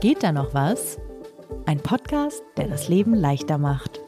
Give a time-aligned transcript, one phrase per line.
[0.00, 0.96] Geht da noch was?
[1.66, 4.00] Ein Podcast, der das Leben leichter macht.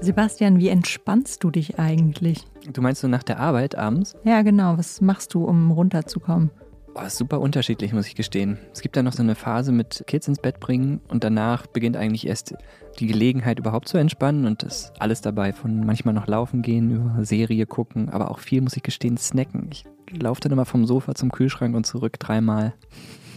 [0.00, 2.46] Sebastian, wie entspannst du dich eigentlich?
[2.72, 4.14] Du meinst so nach der Arbeit abends?
[4.24, 4.78] Ja, genau.
[4.78, 6.50] Was machst du, um runterzukommen?
[6.98, 8.58] Oh, super unterschiedlich, muss ich gestehen.
[8.72, 11.94] Es gibt da noch so eine Phase mit Kids ins Bett bringen und danach beginnt
[11.94, 12.54] eigentlich erst
[12.98, 17.22] die Gelegenheit überhaupt zu entspannen und das alles dabei von manchmal noch laufen gehen, über
[17.22, 19.68] Serie gucken, aber auch viel, muss ich gestehen, snacken.
[19.70, 22.72] Ich laufe dann immer vom Sofa zum Kühlschrank und zurück dreimal.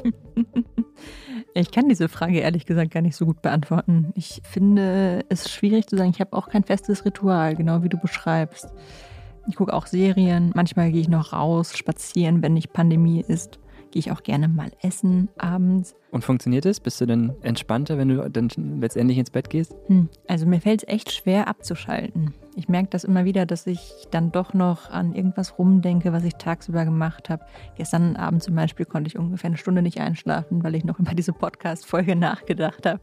[1.55, 4.11] Ich kann diese Frage ehrlich gesagt gar nicht so gut beantworten.
[4.15, 7.97] Ich finde es schwierig zu sagen, ich habe auch kein festes Ritual, genau wie du
[7.97, 8.67] beschreibst.
[9.49, 10.51] Ich gucke auch Serien.
[10.53, 13.59] Manchmal gehe ich noch raus, spazieren, wenn nicht Pandemie ist.
[13.89, 15.95] Gehe ich auch gerne mal essen abends.
[16.11, 16.79] Und funktioniert es?
[16.79, 19.75] Bist du dann entspannter, wenn du dann letztendlich ins Bett gehst?
[19.87, 20.07] Hm.
[20.27, 22.35] Also mir fällt es echt schwer abzuschalten.
[22.55, 26.35] Ich merke das immer wieder, dass ich dann doch noch an irgendwas rumdenke, was ich
[26.35, 27.43] tagsüber gemacht habe.
[27.75, 31.15] Gestern Abend zum Beispiel konnte ich ungefähr eine Stunde nicht einschlafen, weil ich noch über
[31.15, 33.01] diese Podcast-Folge nachgedacht habe.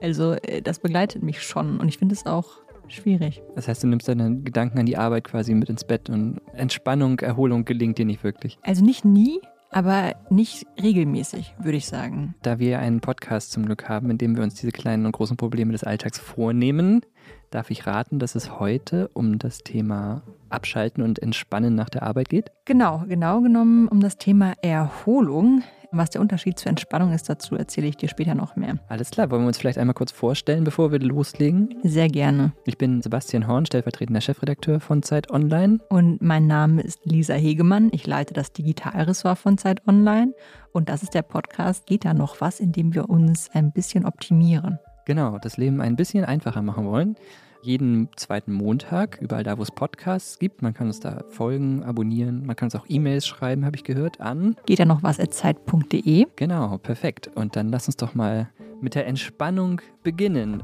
[0.00, 2.58] Also äh, das begleitet mich schon und ich finde es auch
[2.92, 3.42] schwierig.
[3.54, 7.20] Das heißt, du nimmst deine Gedanken an die Arbeit quasi mit ins Bett und Entspannung,
[7.20, 8.58] Erholung gelingt dir nicht wirklich.
[8.62, 12.34] Also nicht nie, aber nicht regelmäßig, würde ich sagen.
[12.42, 15.36] Da wir einen Podcast zum Glück haben, in dem wir uns diese kleinen und großen
[15.36, 17.02] Probleme des Alltags vornehmen,
[17.50, 22.28] darf ich raten, dass es heute um das Thema Abschalten und Entspannen nach der Arbeit
[22.28, 22.50] geht?
[22.64, 25.62] Genau, genau genommen um das Thema Erholung.
[25.90, 28.78] Was der Unterschied zur Entspannung ist, dazu erzähle ich dir später noch mehr.
[28.88, 31.74] Alles klar, wollen wir uns vielleicht einmal kurz vorstellen, bevor wir loslegen?
[31.82, 32.52] Sehr gerne.
[32.66, 35.78] Ich bin Sebastian Horn, stellvertretender Chefredakteur von Zeit Online.
[35.88, 37.88] Und mein Name ist Lisa Hegemann.
[37.92, 40.34] Ich leite das Digitalressort von Zeit Online.
[40.72, 44.04] Und das ist der Podcast Geht da noch was, in dem wir uns ein bisschen
[44.04, 44.78] optimieren.
[45.06, 47.16] Genau, das Leben ein bisschen einfacher machen wollen
[47.62, 50.62] jeden zweiten Montag, überall da, wo es Podcasts gibt.
[50.62, 52.46] Man kann uns da folgen, abonnieren.
[52.46, 54.56] Man kann uns auch E-Mails schreiben, habe ich gehört, an.
[54.66, 56.26] Geht ja noch was at zeit.de.
[56.36, 57.30] Genau, perfekt.
[57.34, 58.48] Und dann lass uns doch mal
[58.80, 60.62] mit der Entspannung beginnen.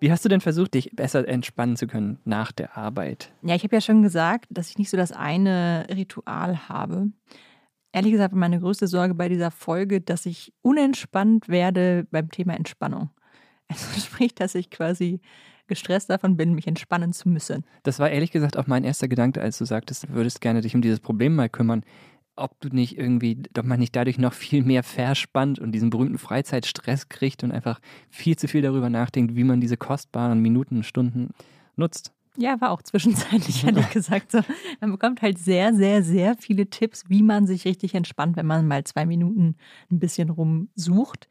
[0.00, 3.32] Wie hast du denn versucht, dich besser entspannen zu können nach der Arbeit?
[3.42, 7.10] Ja, ich habe ja schon gesagt, dass ich nicht so das eine Ritual habe
[7.92, 13.10] ehrlich gesagt meine größte Sorge bei dieser Folge, dass ich unentspannt werde beim Thema Entspannung.
[13.70, 15.20] Also sprich, dass ich quasi
[15.68, 17.64] gestresst davon bin, mich entspannen zu müssen.
[17.84, 20.74] Das war ehrlich gesagt auch mein erster Gedanke, als du sagtest, du würdest gerne dich
[20.74, 21.84] um dieses Problem mal kümmern.
[22.34, 26.18] Ob du nicht irgendwie, ob man nicht dadurch noch viel mehr verspannt und diesen berühmten
[26.18, 31.30] Freizeitstress kriegt und einfach viel zu viel darüber nachdenkt, wie man diese kostbaren Minuten, Stunden
[31.76, 32.12] nutzt.
[32.40, 34.32] Ja, war auch zwischenzeitlich, ehrlich gesagt.
[34.32, 34.40] So.
[34.80, 38.66] Man bekommt halt sehr, sehr, sehr viele Tipps, wie man sich richtig entspannt, wenn man
[38.66, 39.56] mal zwei Minuten
[39.90, 41.28] ein bisschen rumsucht.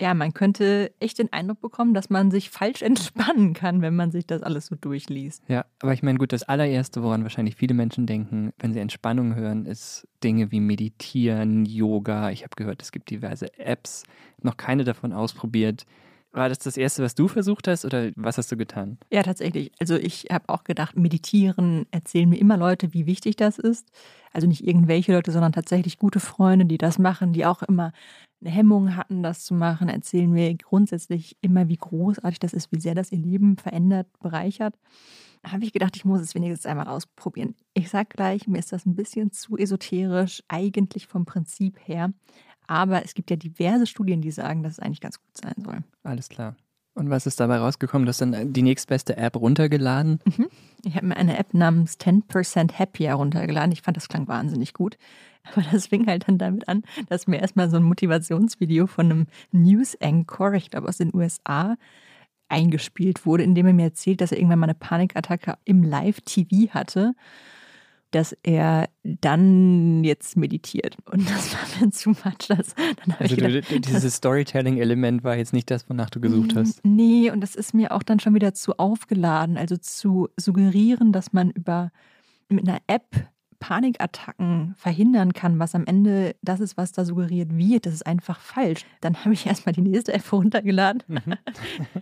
[0.00, 4.12] Ja, man könnte echt den Eindruck bekommen, dass man sich falsch entspannen kann, wenn man
[4.12, 5.42] sich das alles so durchliest.
[5.48, 9.34] Ja, aber ich meine, gut, das allererste, woran wahrscheinlich viele Menschen denken, wenn sie Entspannung
[9.34, 12.30] hören, ist Dinge wie Meditieren, Yoga.
[12.30, 14.04] Ich habe gehört, es gibt diverse Apps,
[14.40, 15.86] noch keine davon ausprobiert.
[16.34, 18.98] War das das Erste, was du versucht hast oder was hast du getan?
[19.12, 19.70] Ja, tatsächlich.
[19.78, 23.90] Also ich habe auch gedacht, meditieren erzählen mir immer Leute, wie wichtig das ist.
[24.32, 27.92] Also nicht irgendwelche Leute, sondern tatsächlich gute Freunde, die das machen, die auch immer
[28.40, 32.80] eine Hemmung hatten, das zu machen, erzählen mir grundsätzlich immer, wie großartig das ist, wie
[32.80, 34.74] sehr das ihr Leben verändert, bereichert.
[35.42, 37.54] Da habe ich gedacht, ich muss es wenigstens einmal ausprobieren.
[37.74, 42.12] Ich sage gleich, mir ist das ein bisschen zu esoterisch, eigentlich vom Prinzip her.
[42.72, 45.84] Aber es gibt ja diverse Studien, die sagen, dass es eigentlich ganz gut sein soll.
[46.04, 46.56] Alles klar.
[46.94, 48.06] Und was ist dabei rausgekommen?
[48.06, 50.20] Du hast dann die nächstbeste App runtergeladen?
[50.24, 50.48] Mhm.
[50.82, 53.72] Ich habe mir eine App namens 10% Happier runtergeladen.
[53.72, 54.96] Ich fand, das klang wahnsinnig gut.
[55.52, 59.26] Aber das fing halt dann damit an, dass mir erstmal so ein Motivationsvideo von einem
[59.50, 61.76] News Anchor, ich glaube aus den USA,
[62.48, 66.72] eingespielt wurde, in dem er mir erzählt, dass er irgendwann mal eine Panikattacke im Live-TV
[66.72, 67.14] hatte
[68.12, 70.96] dass er dann jetzt meditiert.
[71.10, 72.48] Und das war mir zu much.
[72.48, 76.84] Das, dann also gedacht, du, dieses Storytelling-Element war jetzt nicht das, wonach du gesucht hast.
[76.84, 79.56] Nee, und das ist mir auch dann schon wieder zu aufgeladen.
[79.56, 81.90] Also zu suggerieren, dass man über
[82.48, 83.28] mit einer App
[83.62, 88.40] Panikattacken verhindern kann, was am Ende das ist, was da suggeriert wird, das ist einfach
[88.40, 88.84] falsch.
[89.00, 91.04] Dann habe ich erstmal die nächste App runtergeladen.
[91.06, 91.20] Mhm.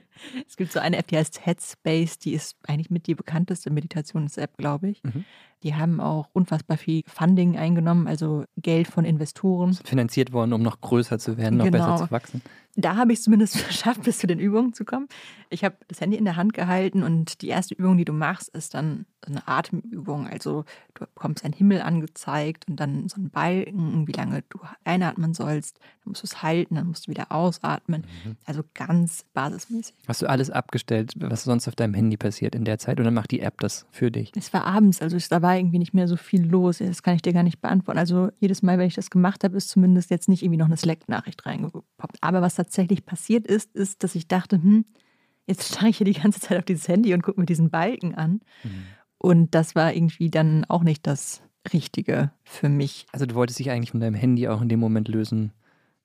[0.49, 4.57] es gibt so eine App, die heißt Headspace, die ist eigentlich mit die bekannteste Meditations-App,
[4.57, 5.05] glaube ich.
[5.05, 5.27] Mhm.
[5.63, 9.75] Die haben auch unfassbar viel Funding eingenommen, also Geld von Investoren.
[9.85, 11.79] Finanziert worden, um noch größer zu werden, noch genau.
[11.79, 12.43] besser zu wachsen.
[12.77, 15.09] Da habe ich es zumindest geschafft, bis zu den Übungen zu kommen.
[15.51, 18.49] Ich habe das Handy in der Hand gehalten und die erste Übung, die du machst,
[18.51, 20.29] ist dann eine Atemübung.
[20.29, 20.65] Also
[20.95, 25.79] du bekommst einen Himmel angezeigt und dann so einen Balken, wie lange du einatmen sollst.
[25.79, 28.07] Dann musst du es halten, dann musst du wieder ausatmen.
[28.25, 28.37] Mhm.
[28.47, 29.95] Also ganz basismäßig.
[30.07, 33.15] Hast du alles abgestellt, was sonst auf deinem Handy passiert in der Zeit und dann
[33.15, 34.33] macht die App das für dich?
[34.37, 36.79] Es war abends, also da war irgendwie nicht mehr so viel los.
[36.79, 37.99] Das kann ich dir gar nicht beantworten.
[37.99, 40.77] Also jedes Mal, wenn ich das gemacht habe, ist zumindest jetzt nicht irgendwie noch eine
[40.77, 42.19] Slack-Nachricht reingepoppt.
[42.21, 44.85] Aber was tatsächlich passiert ist, ist, dass ich dachte, hm,
[45.47, 48.15] jetzt starre ich hier die ganze Zeit auf dieses Handy und gucke mir diesen Balken
[48.15, 48.41] an.
[48.65, 48.71] Mhm.
[49.19, 51.43] Und das war irgendwie dann auch nicht das
[51.73, 53.07] Richtige für mich.
[53.13, 55.53] Also du wolltest dich eigentlich von deinem Handy auch in dem Moment lösen.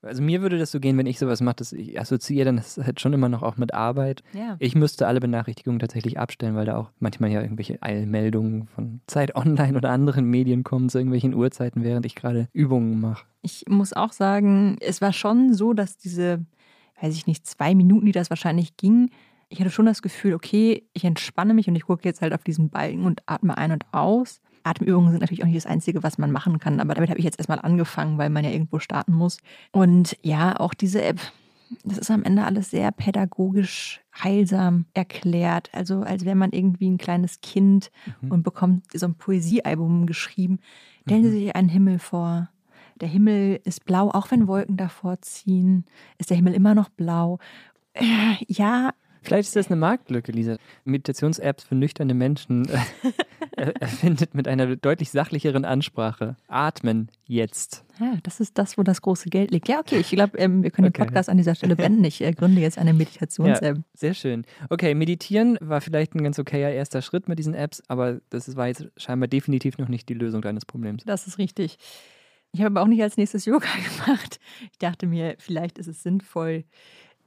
[0.05, 2.77] Also mir würde das so gehen, wenn ich sowas mache, dass ich assoziiere dann das
[2.77, 4.23] halt schon immer noch auch mit Arbeit.
[4.33, 4.55] Ja.
[4.59, 9.35] Ich müsste alle Benachrichtigungen tatsächlich abstellen, weil da auch manchmal ja irgendwelche Eilmeldungen von Zeit
[9.35, 13.25] Online oder anderen Medien kommen zu irgendwelchen Uhrzeiten, während ich gerade Übungen mache.
[13.41, 16.45] Ich muss auch sagen, es war schon so, dass diese,
[17.01, 19.09] weiß ich nicht, zwei Minuten, die das wahrscheinlich ging,
[19.49, 22.43] ich hatte schon das Gefühl, okay, ich entspanne mich und ich gucke jetzt halt auf
[22.43, 24.41] diesen Balken und atme ein und aus.
[24.65, 27.25] Atemübungen sind natürlich auch nicht das Einzige, was man machen kann, aber damit habe ich
[27.25, 29.38] jetzt erstmal angefangen, weil man ja irgendwo starten muss.
[29.71, 31.19] Und ja, auch diese App,
[31.83, 35.69] das ist am Ende alles sehr pädagogisch heilsam erklärt.
[35.73, 37.91] Also als wäre man irgendwie ein kleines Kind
[38.21, 38.31] mhm.
[38.31, 40.59] und bekommt so ein Poesiealbum geschrieben.
[41.06, 41.33] Stellen Sie mhm.
[41.33, 42.50] sich einen Himmel vor.
[43.01, 45.85] Der Himmel ist blau, auch wenn Wolken davor ziehen,
[46.17, 47.39] ist der Himmel immer noch blau.
[47.94, 48.03] Äh,
[48.47, 48.91] ja,
[49.25, 50.57] Vielleicht ist das eine Marktlücke, Lisa.
[50.83, 52.68] Meditations-Apps für nüchterne Menschen
[53.56, 56.36] äh, erfindet mit einer deutlich sachlicheren Ansprache.
[56.48, 57.83] Atmen jetzt.
[58.00, 59.68] Ja, das ist das, wo das große Geld liegt.
[59.68, 61.00] Ja, okay, ich glaube, ähm, wir können okay.
[61.00, 62.04] den Podcast an dieser Stelle beenden.
[62.04, 63.77] Ich äh, gründe jetzt eine Meditations-App.
[63.77, 64.45] Ja, sehr schön.
[64.69, 68.68] Okay, meditieren war vielleicht ein ganz okayer erster Schritt mit diesen Apps, aber das war
[68.68, 71.04] jetzt scheinbar definitiv noch nicht die Lösung deines Problems.
[71.06, 71.77] Das ist richtig.
[72.56, 73.68] Ich habe aber auch nicht als nächstes Yoga
[74.06, 74.39] gemacht.
[74.72, 76.63] Ich dachte mir, vielleicht ist es sinnvoll,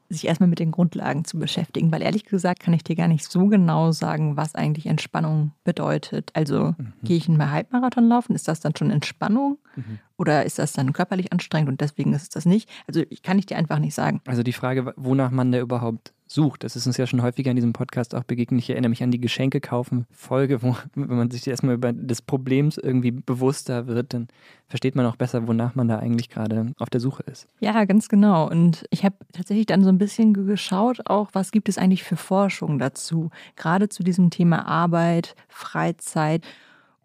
[0.08, 3.30] sich erstmal mit den Grundlagen zu beschäftigen, weil ehrlich gesagt kann ich dir gar nicht
[3.30, 6.30] so genau sagen, was eigentlich Entspannung bedeutet.
[6.34, 6.92] Also mhm.
[7.02, 9.98] gehe ich einen Halbmarathon laufen, ist das dann schon Entspannung mhm.
[10.18, 12.68] Oder ist das dann körperlich anstrengend und deswegen ist es das nicht?
[12.86, 14.20] Also ich kann ich dir einfach nicht sagen.
[14.26, 16.64] Also die Frage, wonach man da überhaupt sucht.
[16.64, 18.60] Das ist uns ja schon häufiger in diesem Podcast auch begegnet.
[18.60, 22.22] Ich erinnere mich an die Geschenke kaufen Folge, wo wenn man sich erstmal über des
[22.22, 24.28] Problems irgendwie bewusster wird, dann
[24.66, 27.48] versteht man auch besser, wonach man da eigentlich gerade auf der Suche ist.
[27.60, 28.48] Ja, ganz genau.
[28.48, 32.16] Und ich habe tatsächlich dann so ein bisschen geschaut, auch was gibt es eigentlich für
[32.16, 36.44] Forschung dazu, gerade zu diesem Thema Arbeit, Freizeit.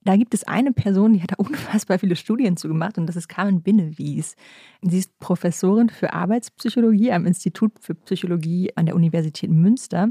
[0.05, 3.15] Da gibt es eine Person, die hat da unfassbar viele Studien zu gemacht und das
[3.15, 4.35] ist Carmen Binnewies.
[4.81, 10.09] Sie ist Professorin für Arbeitspsychologie am Institut für Psychologie an der Universität Münster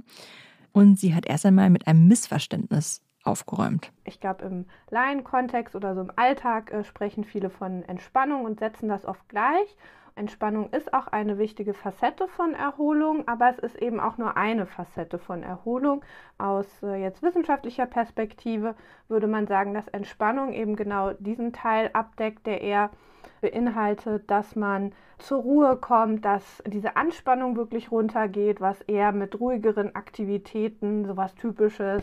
[0.73, 3.93] und sie hat erst einmal mit einem Missverständnis aufgeräumt.
[4.05, 8.89] Ich glaube, im Laienkontext oder so im Alltag äh, sprechen viele von Entspannung und setzen
[8.89, 9.77] das oft gleich.
[10.15, 14.67] Entspannung ist auch eine wichtige Facette von Erholung, aber es ist eben auch nur eine
[14.67, 16.05] Facette von Erholung.
[16.37, 18.75] Aus äh, jetzt wissenschaftlicher Perspektive
[19.09, 22.91] würde man sagen, dass Entspannung eben genau diesen Teil abdeckt, der eher
[23.41, 29.95] beinhaltet, dass man zur Ruhe kommt, dass diese Anspannung wirklich runtergeht, was eher mit ruhigeren
[29.95, 32.03] Aktivitäten, sowas typisches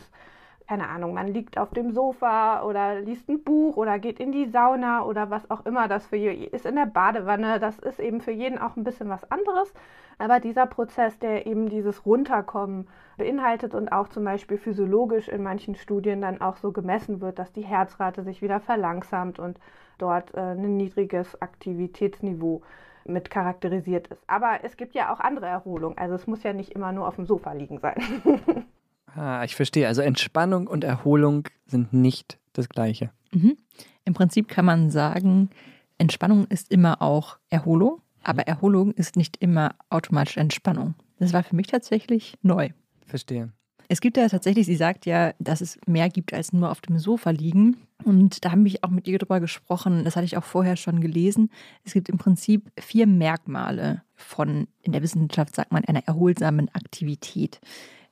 [0.69, 4.45] keine Ahnung, man liegt auf dem Sofa oder liest ein Buch oder geht in die
[4.45, 7.59] Sauna oder was auch immer das für ist in der Badewanne.
[7.59, 9.73] Das ist eben für jeden auch ein bisschen was anderes.
[10.19, 12.87] Aber dieser Prozess, der eben dieses Runterkommen
[13.17, 17.51] beinhaltet und auch zum Beispiel physiologisch in manchen Studien dann auch so gemessen wird, dass
[17.51, 19.59] die Herzrate sich wieder verlangsamt und
[19.97, 22.61] dort äh, ein niedriges Aktivitätsniveau
[23.05, 24.23] mit charakterisiert ist.
[24.27, 25.97] Aber es gibt ja auch andere Erholung.
[25.97, 27.95] Also es muss ja nicht immer nur auf dem Sofa liegen sein.
[29.15, 29.87] Ah, ich verstehe.
[29.87, 33.11] Also Entspannung und Erholung sind nicht das Gleiche.
[33.31, 33.57] Mhm.
[34.05, 35.49] Im Prinzip kann man sagen,
[35.97, 40.95] Entspannung ist immer auch Erholung, aber Erholung ist nicht immer automatisch Entspannung.
[41.19, 42.69] Das war für mich tatsächlich neu.
[43.05, 43.51] Verstehe.
[43.91, 46.99] Es gibt ja tatsächlich, sie sagt ja, dass es mehr gibt als nur auf dem
[46.99, 47.77] Sofa liegen.
[48.03, 51.01] Und da habe ich auch mit ihr drüber gesprochen, das hatte ich auch vorher schon
[51.01, 51.49] gelesen.
[51.83, 57.59] Es gibt im Prinzip vier Merkmale von, in der Wissenschaft sagt man, einer erholsamen Aktivität.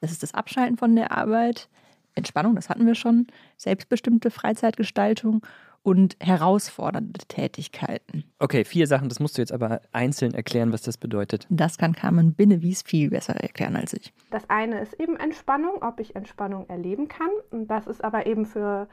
[0.01, 1.69] Das ist das Abschalten von der Arbeit,
[2.15, 3.27] Entspannung, das hatten wir schon,
[3.57, 5.45] selbstbestimmte Freizeitgestaltung
[5.83, 8.25] und herausfordernde Tätigkeiten.
[8.39, 11.47] Okay, vier Sachen, das musst du jetzt aber einzeln erklären, was das bedeutet.
[11.49, 14.13] Das kann Carmen Binnewies viel besser erklären als ich.
[14.29, 17.29] Das eine ist eben Entspannung, ob ich Entspannung erleben kann.
[17.51, 18.87] Und das ist aber eben für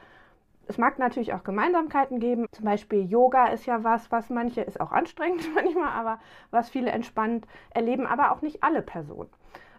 [0.67, 2.47] es mag natürlich auch Gemeinsamkeiten geben.
[2.51, 6.19] Zum Beispiel Yoga ist ja was, was manche, ist auch anstrengend manchmal, aber
[6.51, 9.29] was viele entspannt erleben, aber auch nicht alle Personen.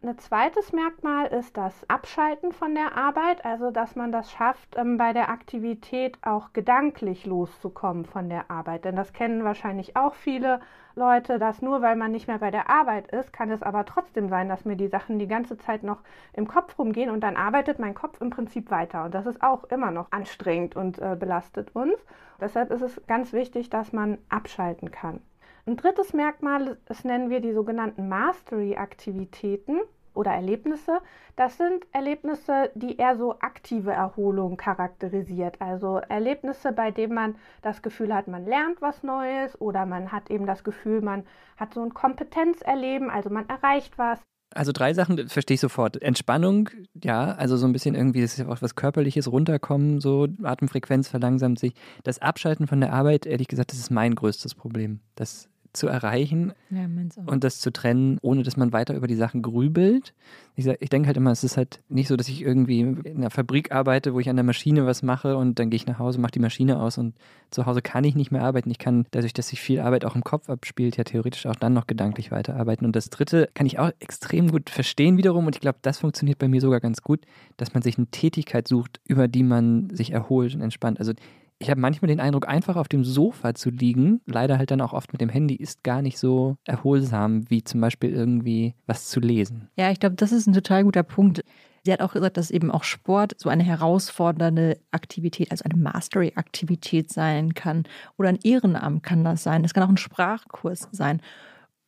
[0.06, 4.98] Ein zweites Merkmal ist das Abschalten von der Arbeit, also dass man das schafft, ähm,
[4.98, 8.84] bei der Aktivität auch gedanklich loszukommen von der Arbeit.
[8.84, 10.60] Denn das kennen wahrscheinlich auch viele
[10.94, 14.28] Leute, dass nur weil man nicht mehr bei der Arbeit ist, kann es aber trotzdem
[14.28, 15.98] sein, dass mir die Sachen die ganze Zeit noch
[16.34, 19.06] im Kopf rumgehen und dann arbeitet mein Kopf im Prinzip weiter.
[19.06, 21.98] Und das ist auch immer noch anstrengend und äh, belastet uns.
[22.40, 25.20] Deshalb ist es ganz wichtig, dass man abschalten kann.
[25.66, 29.80] Ein drittes Merkmal, das nennen wir die sogenannten Mastery-Aktivitäten
[30.16, 31.00] oder Erlebnisse.
[31.36, 35.60] Das sind Erlebnisse, die eher so aktive Erholung charakterisiert.
[35.60, 40.30] Also Erlebnisse, bei denen man das Gefühl hat, man lernt was Neues oder man hat
[40.30, 41.24] eben das Gefühl, man
[41.56, 44.20] hat so ein Kompetenzerleben, also man erreicht was.
[44.54, 46.00] Also drei Sachen verstehe ich sofort.
[46.00, 46.70] Entspannung,
[47.02, 51.08] ja, also so ein bisschen irgendwie, das ist ja auch was Körperliches, runterkommen, so Atemfrequenz
[51.08, 51.74] verlangsamt sich.
[52.04, 55.00] Das Abschalten von der Arbeit, ehrlich gesagt, das ist mein größtes Problem.
[55.16, 56.88] Das zu erreichen ja,
[57.26, 60.14] und das zu trennen, ohne dass man weiter über die Sachen grübelt.
[60.56, 63.30] Ich, ich denke halt immer, es ist halt nicht so, dass ich irgendwie in einer
[63.30, 66.18] Fabrik arbeite, wo ich an der Maschine was mache und dann gehe ich nach Hause,
[66.18, 67.14] mache die Maschine aus und
[67.50, 68.70] zu Hause kann ich nicht mehr arbeiten.
[68.70, 71.74] Ich kann dadurch, dass sich viel Arbeit auch im Kopf abspielt, ja theoretisch auch dann
[71.74, 72.86] noch gedanklich weiterarbeiten.
[72.86, 76.38] Und das Dritte kann ich auch extrem gut verstehen wiederum und ich glaube, das funktioniert
[76.38, 77.20] bei mir sogar ganz gut,
[77.56, 80.98] dass man sich eine Tätigkeit sucht, über die man sich erholt und entspannt.
[80.98, 81.12] Also
[81.58, 84.92] ich habe manchmal den Eindruck, einfach auf dem Sofa zu liegen, leider halt dann auch
[84.92, 89.20] oft mit dem Handy, ist gar nicht so erholsam, wie zum Beispiel irgendwie was zu
[89.20, 89.68] lesen.
[89.76, 91.42] Ja, ich glaube, das ist ein total guter Punkt.
[91.84, 97.12] Sie hat auch gesagt, dass eben auch Sport so eine herausfordernde Aktivität, also eine Mastery-Aktivität
[97.12, 97.84] sein kann.
[98.18, 99.64] Oder ein Ehrenamt kann das sein.
[99.64, 101.20] Es kann auch ein Sprachkurs sein.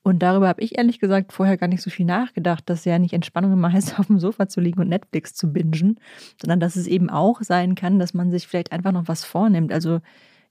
[0.02, 3.12] Und darüber habe ich ehrlich gesagt vorher gar nicht so viel nachgedacht, dass ja nicht
[3.12, 6.00] Entspannung immer heißt, auf dem Sofa zu liegen und Netflix zu bingen,
[6.40, 9.73] sondern dass es eben auch sein kann, dass man sich vielleicht einfach noch was vornimmt.
[9.73, 10.00] Also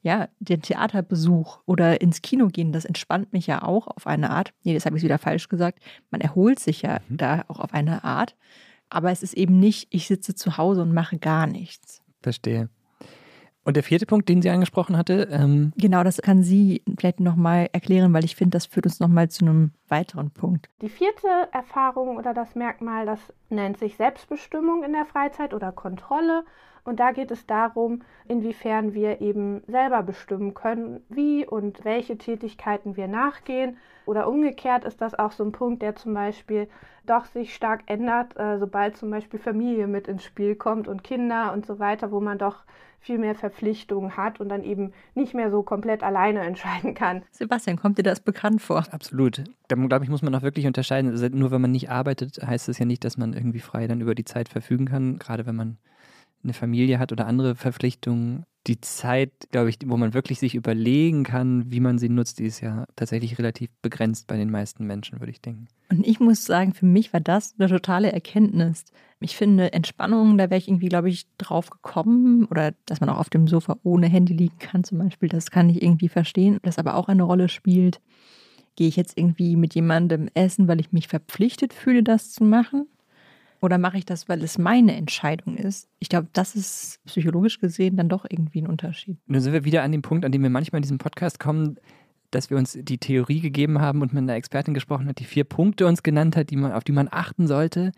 [0.03, 4.53] ja, den Theaterbesuch oder ins Kino gehen, das entspannt mich ja auch auf eine Art.
[4.63, 5.79] Nee, das habe ich wieder falsch gesagt.
[6.11, 7.17] Man erholt sich ja mhm.
[7.17, 8.35] da auch auf eine Art.
[8.89, 12.01] Aber es ist eben nicht, ich sitze zu Hause und mache gar nichts.
[12.21, 12.69] Verstehe.
[13.67, 15.27] Und der vierte Punkt, den sie angesprochen hatte?
[15.29, 19.27] Ähm genau, das kann sie vielleicht nochmal erklären, weil ich finde, das führt uns nochmal
[19.27, 20.69] zu einem weiteren Punkt.
[20.81, 23.19] Die vierte Erfahrung oder das Merkmal, das
[23.49, 26.45] nennt sich Selbstbestimmung in der Freizeit oder Kontrolle.
[26.85, 32.95] Und da geht es darum, inwiefern wir eben selber bestimmen können, wie und welche Tätigkeiten
[32.95, 33.75] wir nachgehen.
[34.07, 36.69] Oder umgekehrt ist das auch so ein Punkt, der zum Beispiel
[37.05, 41.51] doch sich stark ändert, äh, sobald zum Beispiel Familie mit ins Spiel kommt und Kinder
[41.51, 42.63] und so weiter, wo man doch
[43.01, 47.23] viel mehr Verpflichtungen hat und dann eben nicht mehr so komplett alleine entscheiden kann.
[47.31, 48.85] Sebastian, kommt dir das bekannt vor?
[48.91, 49.43] Absolut.
[49.67, 51.11] Da glaube ich, muss man auch wirklich unterscheiden.
[51.11, 53.99] Also nur wenn man nicht arbeitet, heißt das ja nicht, dass man irgendwie frei dann
[53.99, 55.77] über die Zeit verfügen kann, gerade wenn man
[56.43, 61.23] eine Familie hat oder andere Verpflichtungen die Zeit, glaube ich, wo man wirklich sich überlegen
[61.23, 65.19] kann, wie man sie nutzt, die ist ja tatsächlich relativ begrenzt bei den meisten Menschen,
[65.19, 65.67] würde ich denken.
[65.89, 68.85] Und ich muss sagen, für mich war das eine totale Erkenntnis.
[69.19, 73.19] Ich finde Entspannung, da wäre ich irgendwie, glaube ich, drauf gekommen oder dass man auch
[73.19, 76.77] auf dem Sofa ohne Handy liegen kann zum Beispiel, das kann ich irgendwie verstehen, das
[76.77, 78.01] aber auch eine Rolle spielt.
[78.75, 82.85] Gehe ich jetzt irgendwie mit jemandem essen, weil ich mich verpflichtet fühle, das zu machen?
[83.61, 85.89] Oder mache ich das, weil es meine Entscheidung ist?
[85.99, 89.17] Ich glaube, das ist psychologisch gesehen dann doch irgendwie ein Unterschied.
[89.25, 91.77] Nun sind wir wieder an dem Punkt, an dem wir manchmal in diesem Podcast kommen,
[92.31, 95.43] dass wir uns die Theorie gegeben haben und mit einer Expertin gesprochen hat, die vier
[95.43, 97.91] Punkte uns genannt hat, die man, auf die man achten sollte.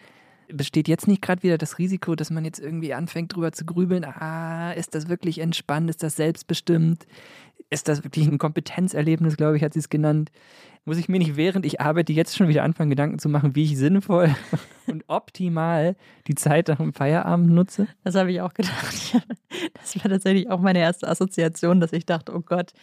[0.51, 4.03] Besteht jetzt nicht gerade wieder das Risiko, dass man jetzt irgendwie anfängt, drüber zu grübeln?
[4.03, 5.89] Ah, ist das wirklich entspannt?
[5.89, 7.05] Ist das selbstbestimmt?
[7.69, 10.31] Ist das wirklich ein Kompetenzerlebnis, glaube ich, hat sie es genannt?
[10.85, 13.63] Muss ich mir nicht während ich arbeite jetzt schon wieder anfangen, Gedanken zu machen, wie
[13.63, 14.35] ich sinnvoll
[14.87, 15.95] und optimal
[16.27, 17.87] die Zeit nach dem Feierabend nutze?
[18.03, 19.21] Das habe ich auch gedacht.
[19.73, 22.73] Das war tatsächlich auch meine erste Assoziation, dass ich dachte, oh Gott,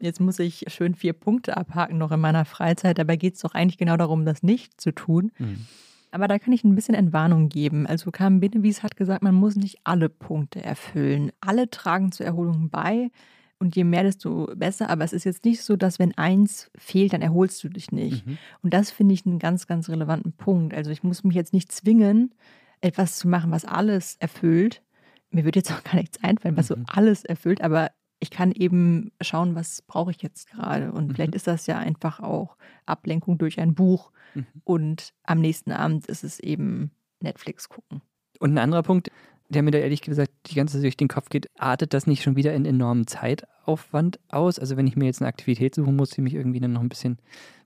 [0.00, 2.98] jetzt muss ich schön vier Punkte abhaken noch in meiner Freizeit.
[2.98, 5.32] Dabei geht es doch eigentlich genau darum, das nicht zu tun.
[5.38, 5.66] Mhm.
[6.10, 7.86] Aber da kann ich ein bisschen Entwarnung geben.
[7.86, 11.30] Also Carmen Benewies hat gesagt, man muss nicht alle Punkte erfüllen.
[11.40, 13.10] Alle tragen zur Erholung bei.
[13.58, 14.90] Und je mehr, desto besser.
[14.90, 18.26] Aber es ist jetzt nicht so, dass wenn eins fehlt, dann erholst du dich nicht.
[18.26, 18.38] Mhm.
[18.62, 20.74] Und das finde ich einen ganz, ganz relevanten Punkt.
[20.74, 22.34] Also ich muss mich jetzt nicht zwingen,
[22.80, 24.82] etwas zu machen, was alles erfüllt.
[25.30, 26.74] Mir würde jetzt auch gar nichts einfallen, was mhm.
[26.74, 30.92] so alles erfüllt, aber ich kann eben schauen, was brauche ich jetzt gerade.
[30.92, 31.14] Und mhm.
[31.14, 34.12] vielleicht ist das ja einfach auch Ablenkung durch ein Buch.
[34.34, 34.46] Mhm.
[34.64, 38.00] Und am nächsten Abend ist es eben Netflix gucken.
[38.38, 39.10] Und ein anderer Punkt,
[39.48, 42.22] der mir da ehrlich gesagt die ganze Zeit durch den Kopf geht, artet das nicht
[42.22, 44.58] schon wieder in enormen Zeitaufwand aus?
[44.58, 46.88] Also wenn ich mir jetzt eine Aktivität suchen muss, die mich irgendwie dann noch ein
[46.88, 47.18] bisschen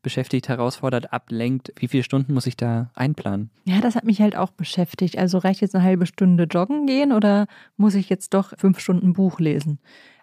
[0.03, 3.51] beschäftigt, herausfordert, ablenkt, wie viele Stunden muss ich da einplanen?
[3.65, 5.19] Ja, das hat mich halt auch beschäftigt.
[5.19, 7.47] Also reicht jetzt eine halbe Stunde joggen gehen oder
[7.77, 9.79] muss ich jetzt doch fünf Stunden Buch lesen?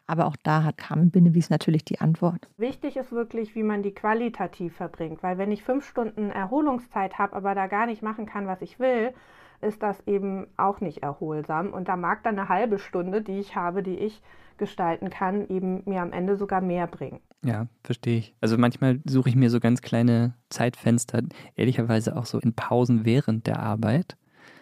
[0.10, 2.48] Aber auch da hat Carmen Binnewies natürlich die Antwort.
[2.58, 7.36] Wichtig ist wirklich, wie man die qualitativ verbringt, weil wenn ich fünf Stunden Erholungszeit habe,
[7.36, 9.14] aber da gar nicht machen kann, was ich will,
[9.62, 11.74] ist das eben auch nicht erholsam.
[11.74, 14.22] Und da mag dann eine halbe Stunde, die ich habe, die ich
[14.58, 17.20] gestalten kann, eben mir am Ende sogar mehr bringen.
[17.46, 18.36] Ja, verstehe ich.
[18.42, 21.22] Also manchmal suche ich mir so ganz kleine Zeitfenster,
[21.56, 24.18] ehrlicherweise auch so in Pausen während der Arbeit,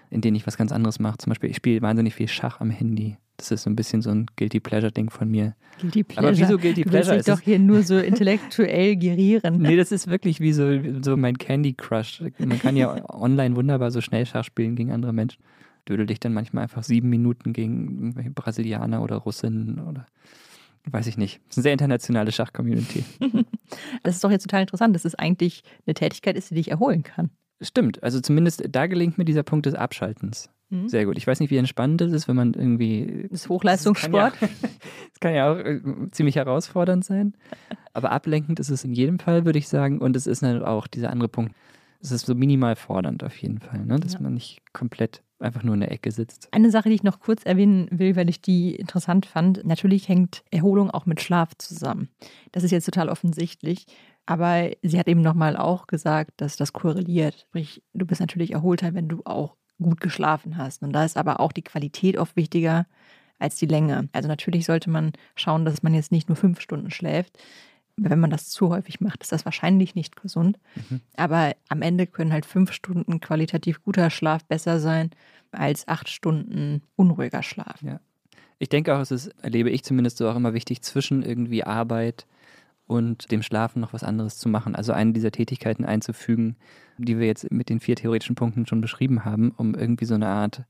[0.10, 1.18] in denen ich was ganz anderes mache.
[1.18, 3.18] Zum Beispiel, ich spiele wahnsinnig viel Schach am Handy.
[3.38, 5.56] Das ist so ein bisschen so ein Guilty Pleasure-Ding von mir.
[5.80, 6.28] Guilty Pleasure.
[6.28, 7.16] Aber wieso Guilty du Pleasure?
[7.16, 9.62] willst dich doch hier nur so intellektuell gerieren.
[9.62, 12.24] Nee, das ist wirklich wie so, so mein Candy Crush.
[12.40, 15.44] Man kann ja online wunderbar so schnell Schach spielen gegen andere Menschen.
[15.88, 20.08] Dödel dich dann manchmal einfach sieben Minuten gegen Brasilianer oder Russinnen oder
[20.90, 21.42] weiß ich nicht.
[21.48, 23.04] Das ist eine sehr internationale Schach-Community.
[24.04, 27.04] das ist doch jetzt total interessant, dass es eigentlich eine Tätigkeit ist, die dich erholen
[27.04, 27.30] kann.
[27.62, 30.50] Stimmt, also zumindest da gelingt mir dieser Punkt des Abschaltens.
[30.70, 30.90] Mhm.
[30.90, 31.18] Sehr gut.
[31.18, 33.28] Ich weiß nicht, wie entspannend das ist, wenn man irgendwie.
[33.30, 34.34] Das ist Hochleistungssport.
[34.34, 34.68] Das kann ja,
[35.10, 37.34] das kann ja auch äh, ziemlich herausfordernd sein.
[37.94, 40.00] Aber ablenkend ist es in jedem Fall, würde ich sagen.
[40.00, 41.54] Und es ist auch dieser andere Punkt.
[42.02, 44.00] Es ist so minimal fordernd auf jeden Fall, ne?
[44.00, 44.20] dass ja.
[44.22, 46.50] man nicht komplett einfach nur in der Ecke sitzt.
[46.52, 49.66] Eine Sache, die ich noch kurz erwähnen will, weil ich die interessant fand.
[49.66, 52.10] Natürlich hängt Erholung auch mit Schlaf zusammen.
[52.52, 53.86] Das ist jetzt total offensichtlich.
[54.26, 57.46] Aber sie hat eben nochmal auch gesagt, dass das korreliert.
[57.50, 60.84] Sprich, du bist natürlich erholter, wenn du auch gut geschlafen hast.
[60.84, 62.86] Und da ist aber auch die Qualität oft wichtiger
[63.40, 64.08] als die Länge.
[64.14, 67.38] Also natürlich sollte man schauen, dass man jetzt nicht nur fünf Stunden schläft.
[67.98, 70.58] Wenn man das zu häufig macht, ist das wahrscheinlich nicht gesund.
[70.76, 71.02] Mhm.
[71.16, 75.12] Aber am Ende können halt fünf Stunden qualitativ guter Schlaf besser sein
[75.52, 77.82] als acht Stunden unruhiger Schlaf.
[77.82, 78.00] Ja.
[78.60, 82.26] Ich denke auch, es ist, erlebe ich zumindest so auch immer wichtig, zwischen irgendwie Arbeit
[82.88, 84.76] und dem Schlafen noch was anderes zu machen.
[84.76, 86.56] Also eine dieser Tätigkeiten einzufügen,
[86.98, 90.28] die wir jetzt mit den vier theoretischen Punkten schon beschrieben haben, um irgendwie so eine
[90.28, 90.64] Art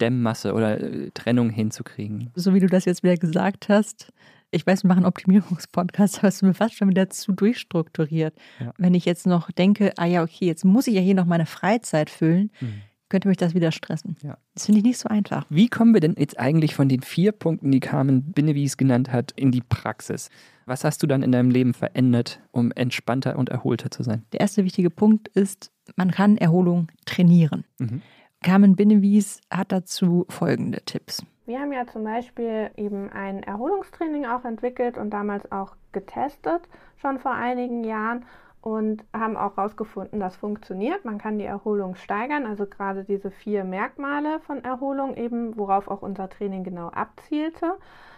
[0.00, 2.30] Dämmmasse oder äh, Trennung hinzukriegen.
[2.34, 4.12] So wie du das jetzt wieder gesagt hast,
[4.52, 8.34] ich weiß, wir machen Optimierungspodcast, aber es ist mir fast schon wieder zu durchstrukturiert.
[8.58, 8.72] Ja.
[8.78, 11.46] Wenn ich jetzt noch denke, ah ja, okay, jetzt muss ich ja hier noch meine
[11.46, 14.16] Freizeit füllen, mhm könnte mich das wieder stressen.
[14.22, 14.38] Ja.
[14.54, 15.44] Das finde ich nicht so einfach.
[15.50, 19.32] Wie kommen wir denn jetzt eigentlich von den vier Punkten, die Carmen Binnewies genannt hat,
[19.36, 20.30] in die Praxis?
[20.64, 24.24] Was hast du dann in deinem Leben verändert, um entspannter und erholter zu sein?
[24.32, 27.64] Der erste wichtige Punkt ist, man kann Erholung trainieren.
[27.78, 28.00] Mhm.
[28.42, 31.22] Carmen Binnewies hat dazu folgende Tipps.
[31.46, 36.62] Wir haben ja zum Beispiel eben ein Erholungstraining auch entwickelt und damals auch getestet,
[36.96, 38.24] schon vor einigen Jahren
[38.60, 41.04] und haben auch herausgefunden, das funktioniert.
[41.04, 46.02] Man kann die Erholung steigern, also gerade diese vier Merkmale von Erholung eben, worauf auch
[46.02, 47.76] unser Training genau abzielte.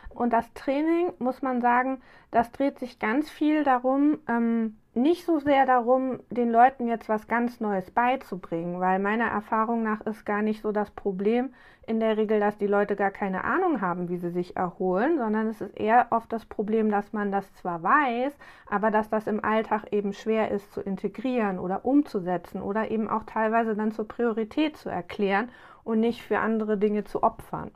[0.09, 2.00] Und das Training, muss man sagen,
[2.31, 7.28] das dreht sich ganz viel darum, ähm, nicht so sehr darum, den Leuten jetzt was
[7.28, 11.55] ganz Neues beizubringen, weil meiner Erfahrung nach ist gar nicht so das Problem
[11.87, 15.49] in der Regel, dass die Leute gar keine Ahnung haben, wie sie sich erholen, sondern
[15.49, 18.33] es ist eher oft das Problem, dass man das zwar weiß,
[18.71, 23.25] aber dass das im Alltag eben schwer ist zu integrieren oder umzusetzen oder eben auch
[23.25, 25.51] teilweise dann zur Priorität zu erklären
[25.83, 27.73] und nicht für andere Dinge zu opfern.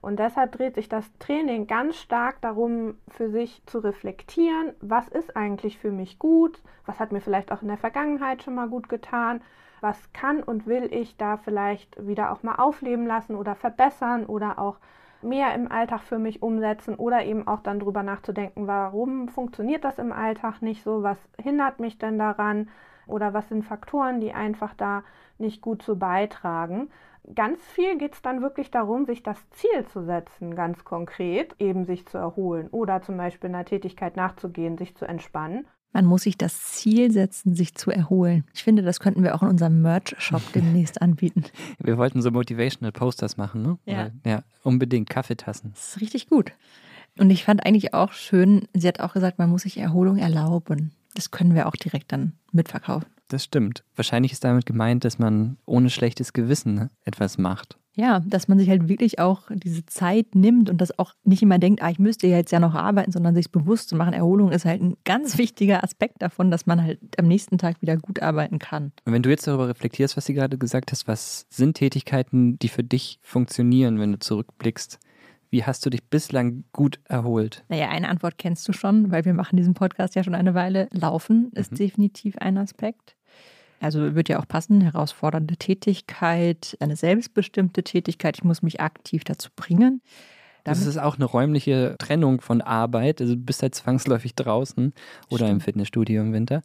[0.00, 5.36] Und deshalb dreht sich das Training ganz stark darum, für sich zu reflektieren, was ist
[5.36, 8.88] eigentlich für mich gut, was hat mir vielleicht auch in der Vergangenheit schon mal gut
[8.88, 9.42] getan,
[9.80, 14.58] was kann und will ich da vielleicht wieder auch mal aufleben lassen oder verbessern oder
[14.58, 14.78] auch
[15.22, 19.98] mehr im Alltag für mich umsetzen oder eben auch dann drüber nachzudenken, warum funktioniert das
[19.98, 22.68] im Alltag nicht so, was hindert mich denn daran
[23.06, 25.02] oder was sind Faktoren, die einfach da
[25.38, 26.90] nicht gut zu beitragen
[27.34, 31.84] ganz viel geht es dann wirklich darum, sich das Ziel zu setzen, ganz konkret, eben
[31.84, 35.66] sich zu erholen oder zum Beispiel einer Tätigkeit nachzugehen, sich zu entspannen.
[35.92, 38.44] Man muss sich das Ziel setzen, sich zu erholen.
[38.54, 41.44] Ich finde, das könnten wir auch in unserem Merch-Shop demnächst anbieten.
[41.78, 43.78] Wir wollten so Motivational Posters machen, ne?
[43.86, 43.94] Ja.
[43.94, 45.72] Oder, ja, unbedingt Kaffeetassen.
[45.74, 46.52] Das ist richtig gut.
[47.18, 50.92] Und ich fand eigentlich auch schön, sie hat auch gesagt, man muss sich Erholung erlauben.
[51.14, 53.08] Das können wir auch direkt dann mitverkaufen.
[53.28, 53.84] Das stimmt.
[53.96, 57.79] Wahrscheinlich ist damit gemeint, dass man ohne schlechtes Gewissen etwas macht.
[57.96, 61.58] Ja, dass man sich halt wirklich auch diese Zeit nimmt und das auch nicht immer
[61.58, 64.12] denkt, ah, ich müsste jetzt ja noch arbeiten, sondern sich bewusst zu machen.
[64.12, 67.96] Erholung ist halt ein ganz wichtiger Aspekt davon, dass man halt am nächsten Tag wieder
[67.96, 68.92] gut arbeiten kann.
[69.04, 72.68] Und wenn du jetzt darüber reflektierst, was sie gerade gesagt hast, was sind Tätigkeiten, die
[72.68, 74.98] für dich funktionieren, wenn du zurückblickst?
[75.50, 77.64] Wie hast du dich bislang gut erholt?
[77.68, 80.88] Naja, eine Antwort kennst du schon, weil wir machen diesen Podcast ja schon eine Weile.
[80.92, 81.76] Laufen ist mhm.
[81.76, 83.16] definitiv ein Aspekt.
[83.80, 88.36] Also wird ja auch passen, herausfordernde Tätigkeit, eine selbstbestimmte Tätigkeit.
[88.36, 90.02] Ich muss mich aktiv dazu bringen.
[90.64, 93.20] Das ist auch eine räumliche Trennung von Arbeit.
[93.20, 94.92] Also du bist halt zwangsläufig draußen
[95.28, 95.50] oder Stimmt.
[95.50, 96.62] im Fitnessstudio im Winter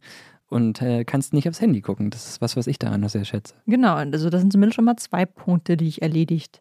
[0.48, 2.10] und äh, kannst nicht aufs Handy gucken.
[2.10, 3.54] Das ist was, was ich daran noch sehr schätze.
[3.66, 6.60] Genau, also das sind zumindest schon mal zwei Punkte, die ich erledigt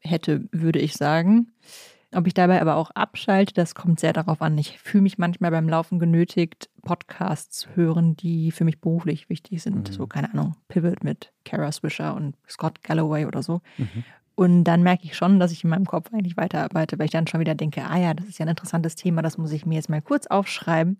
[0.00, 1.52] hätte, würde ich sagen.
[2.14, 4.56] Ob ich dabei aber auch abschalte, das kommt sehr darauf an.
[4.58, 9.88] Ich fühle mich manchmal beim Laufen genötigt, Podcasts hören, die für mich beruflich wichtig sind.
[9.88, 9.92] Mhm.
[9.92, 13.60] So, keine Ahnung, Pivot mit Kara Swisher und Scott Galloway oder so.
[13.78, 14.04] Mhm.
[14.36, 17.26] Und dann merke ich schon, dass ich in meinem Kopf eigentlich weiterarbeite, weil ich dann
[17.26, 19.76] schon wieder denke, ah ja, das ist ja ein interessantes Thema, das muss ich mir
[19.76, 20.98] jetzt mal kurz aufschreiben.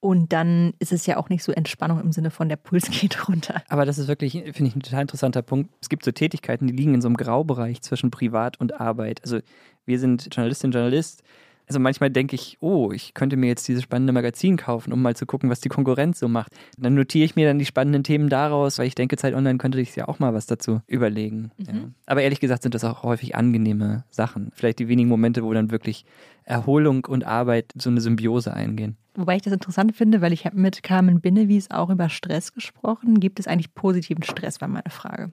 [0.00, 3.28] Und dann ist es ja auch nicht so Entspannung im Sinne von der Puls geht
[3.28, 3.62] runter.
[3.68, 5.70] Aber das ist wirklich, finde ich, ein total interessanter Punkt.
[5.80, 9.22] Es gibt so Tätigkeiten, die liegen in so einem Graubereich zwischen Privat und Arbeit.
[9.24, 9.40] Also
[9.86, 11.22] wir sind Journalistin, Journalist.
[11.68, 15.16] Also manchmal denke ich, oh, ich könnte mir jetzt dieses spannende Magazin kaufen, um mal
[15.16, 16.52] zu gucken, was die Konkurrenz so macht.
[16.78, 19.80] Dann notiere ich mir dann die spannenden Themen daraus, weil ich denke, Zeit Online könnte
[19.80, 21.50] ich ja auch mal was dazu überlegen.
[21.58, 21.66] Mhm.
[21.66, 21.72] Ja.
[22.06, 24.52] Aber ehrlich gesagt sind das auch häufig angenehme Sachen.
[24.54, 26.04] Vielleicht die wenigen Momente, wo dann wirklich
[26.44, 28.96] Erholung und Arbeit so eine Symbiose eingehen.
[29.16, 33.18] Wobei ich das interessant finde, weil ich habe mit Carmen Binnewies auch über Stress gesprochen.
[33.18, 35.32] Gibt es eigentlich positiven Stress, war meine Frage.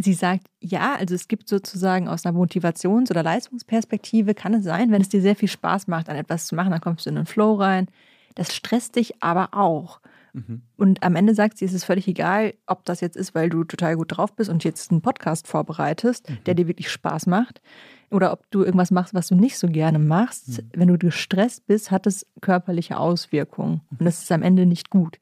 [0.00, 4.92] Sie sagt, ja, also es gibt sozusagen aus einer Motivations- oder Leistungsperspektive, kann es sein,
[4.92, 7.16] wenn es dir sehr viel Spaß macht, an etwas zu machen, dann kommst du in
[7.16, 7.88] den Flow rein.
[8.34, 10.00] Das stresst dich aber auch.
[10.32, 10.62] Mhm.
[10.76, 13.64] Und am Ende sagt sie, es ist völlig egal, ob das jetzt ist, weil du
[13.64, 16.38] total gut drauf bist und jetzt einen Podcast vorbereitest, mhm.
[16.46, 17.60] der dir wirklich Spaß macht
[18.10, 20.70] oder ob du irgendwas machst, was du nicht so gerne machst, mhm.
[20.72, 23.82] wenn du gestresst bist, hat es körperliche Auswirkungen.
[23.98, 25.18] Und das ist am Ende nicht gut.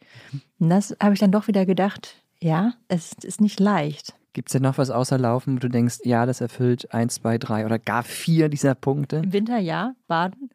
[0.58, 4.14] Und das habe ich dann doch wieder gedacht, ja, es ist nicht leicht.
[4.36, 7.38] Gibt es denn noch was außer Laufen, wo du denkst, ja, das erfüllt eins, zwei,
[7.38, 9.22] drei oder gar vier dieser Punkte?
[9.24, 10.50] Im Winter ja, baden.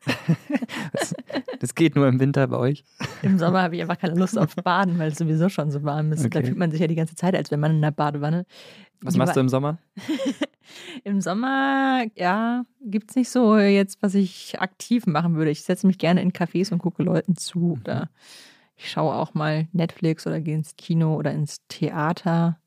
[0.93, 1.15] das,
[1.59, 2.85] das, geht nur im Winter bei euch.
[3.23, 6.11] Im Sommer habe ich einfach keine Lust auf Baden, weil es sowieso schon so warm
[6.11, 6.23] ist.
[6.23, 6.29] Okay.
[6.29, 8.45] Da fühlt man sich ja die ganze Zeit, als wenn man in der Badewanne.
[9.01, 9.79] Was machst du im Sommer?
[11.03, 15.49] Im Sommer, ja, gibt es nicht so jetzt, was ich aktiv machen würde.
[15.49, 17.59] Ich setze mich gerne in Cafés und gucke Leuten zu.
[17.59, 17.81] Mhm.
[17.81, 18.09] Oder
[18.77, 22.60] ich schaue auch mal Netflix oder gehe ins Kino oder ins Theater.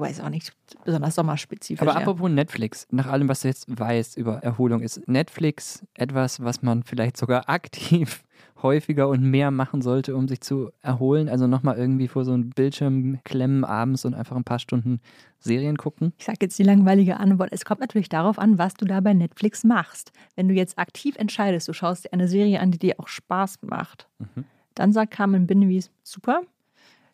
[0.00, 1.86] Weiß auch nicht besonders sommerspezifisch.
[1.86, 6.62] Aber apropos Netflix, nach allem, was du jetzt weißt über Erholung, ist Netflix etwas, was
[6.62, 8.24] man vielleicht sogar aktiv
[8.62, 11.28] häufiger und mehr machen sollte, um sich zu erholen.
[11.28, 15.00] Also nochmal irgendwie vor so einem Bildschirm klemmen abends und einfach ein paar Stunden
[15.38, 16.12] Serien gucken.
[16.18, 17.50] Ich sage jetzt die langweilige Antwort.
[17.52, 20.12] Es kommt natürlich darauf an, was du da bei Netflix machst.
[20.34, 23.58] Wenn du jetzt aktiv entscheidest, du schaust dir eine Serie an, die dir auch Spaß
[23.62, 24.44] macht, mhm.
[24.74, 26.42] dann sagt Carmen Binnewies, super,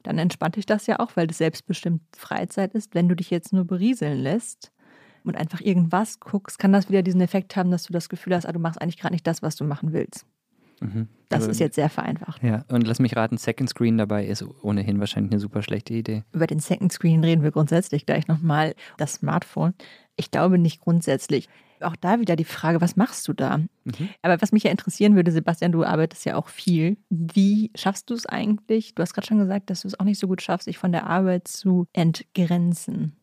[0.07, 2.95] dann entspannt dich das ja auch, weil das selbstbestimmt Freizeit ist.
[2.95, 4.73] Wenn du dich jetzt nur berieseln lässt,
[5.27, 8.47] und einfach irgendwas guckst, kann das wieder diesen Effekt haben, dass du das Gefühl hast,
[8.47, 10.25] ah, du machst eigentlich gerade nicht das, was du machen willst.
[10.81, 11.09] Mhm.
[11.29, 12.43] Das also, ist jetzt sehr vereinfacht.
[12.43, 16.23] Ja, und lass mich raten, Second Screen dabei ist ohnehin wahrscheinlich eine super schlechte Idee.
[16.33, 18.75] Über den Second Screen reden wir grundsätzlich gleich nochmal.
[18.99, 19.75] Das Smartphone.
[20.17, 21.49] Ich glaube nicht grundsätzlich.
[21.81, 23.59] Auch da wieder die Frage, was machst du da?
[23.59, 24.09] Mhm.
[24.23, 26.97] Aber was mich ja interessieren würde, Sebastian, du arbeitest ja auch viel.
[27.11, 28.95] Wie schaffst du es eigentlich?
[28.95, 30.93] Du hast gerade schon gesagt, dass du es auch nicht so gut schaffst, dich von
[30.93, 33.17] der Arbeit zu entgrenzen.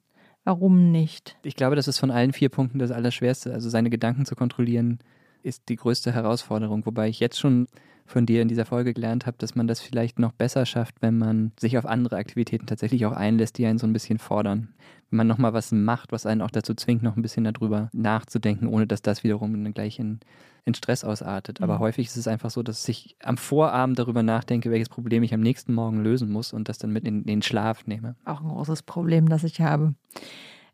[0.44, 1.38] Warum nicht?
[1.44, 3.54] Ich glaube, das ist von allen vier Punkten das Allerschwerste.
[3.54, 5.00] Also seine Gedanken zu kontrollieren,
[5.42, 6.86] ist die größte Herausforderung.
[6.86, 7.68] Wobei ich jetzt schon
[8.14, 11.18] von dir in dieser Folge gelernt habe, dass man das vielleicht noch besser schafft, wenn
[11.18, 14.70] man sich auf andere Aktivitäten tatsächlich auch einlässt, die einen so ein bisschen fordern.
[15.10, 18.68] Wenn man nochmal was macht, was einen auch dazu zwingt, noch ein bisschen darüber nachzudenken,
[18.68, 20.20] ohne dass das wiederum dann gleich in,
[20.64, 21.62] in Stress ausartet.
[21.62, 21.80] Aber mhm.
[21.80, 25.42] häufig ist es einfach so, dass ich am Vorabend darüber nachdenke, welches Problem ich am
[25.42, 28.16] nächsten Morgen lösen muss und das dann mit in den Schlaf nehme.
[28.26, 29.96] Auch ein großes Problem, das ich habe.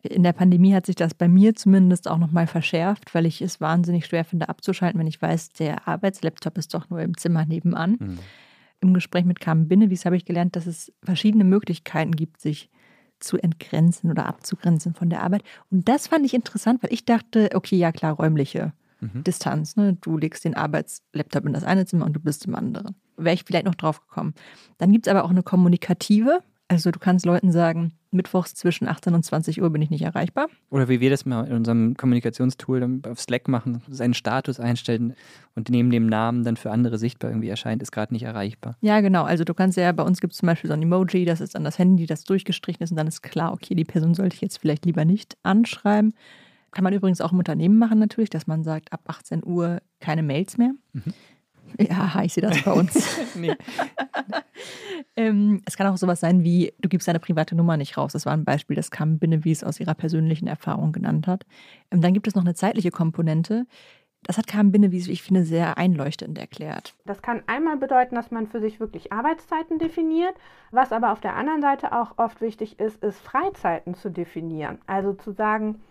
[0.01, 3.59] In der Pandemie hat sich das bei mir zumindest auch nochmal verschärft, weil ich es
[3.59, 7.97] wahnsinnig schwer finde abzuschalten, wenn ich weiß, der Arbeitslaptop ist doch nur im Zimmer nebenan.
[7.99, 8.19] Mhm.
[8.81, 12.69] Im Gespräch mit Carmen Binnewies habe ich gelernt, dass es verschiedene Möglichkeiten gibt, sich
[13.19, 15.43] zu entgrenzen oder abzugrenzen von der Arbeit.
[15.69, 19.23] Und das fand ich interessant, weil ich dachte, okay, ja klar, räumliche mhm.
[19.23, 19.75] Distanz.
[19.75, 19.97] Ne?
[19.99, 22.95] Du legst den Arbeitslaptop in das eine Zimmer und du bist im anderen.
[23.17, 24.33] Wäre ich vielleicht noch drauf gekommen.
[24.77, 26.39] Dann gibt es aber auch eine kommunikative.
[26.71, 30.47] Also du kannst Leuten sagen, mittwochs zwischen 18 und 20 Uhr bin ich nicht erreichbar.
[30.69, 35.15] Oder wie wir das mal in unserem Kommunikationstool auf Slack machen, seinen Status einstellen
[35.55, 38.77] und neben dem Namen dann für andere sichtbar irgendwie erscheint, ist gerade nicht erreichbar.
[38.81, 39.23] Ja, genau.
[39.23, 41.55] Also du kannst ja, bei uns gibt es zum Beispiel so ein Emoji, das ist
[41.55, 44.41] dann das Handy, das durchgestrichen ist und dann ist klar, okay, die Person sollte ich
[44.41, 46.13] jetzt vielleicht lieber nicht anschreiben.
[46.69, 50.21] Kann man übrigens auch im Unternehmen machen natürlich, dass man sagt, ab 18 Uhr keine
[50.21, 50.73] Mails mehr.
[50.93, 51.15] Mhm.
[51.79, 53.19] Ja, ich sehe das bei uns.
[55.15, 58.13] ähm, es kann auch sowas sein wie, du gibst deine private Nummer nicht raus.
[58.13, 61.45] Das war ein Beispiel, das Kam Binnewies aus ihrer persönlichen Erfahrung genannt hat.
[61.91, 63.65] Ähm, dann gibt es noch eine zeitliche Komponente.
[64.23, 66.93] Das hat Carmen Binnewies, wie ich finde, sehr einleuchtend erklärt.
[67.05, 70.35] Das kann einmal bedeuten, dass man für sich wirklich Arbeitszeiten definiert.
[70.71, 74.79] Was aber auf der anderen Seite auch oft wichtig ist, ist Freizeiten zu definieren.
[74.87, 75.81] Also zu sagen,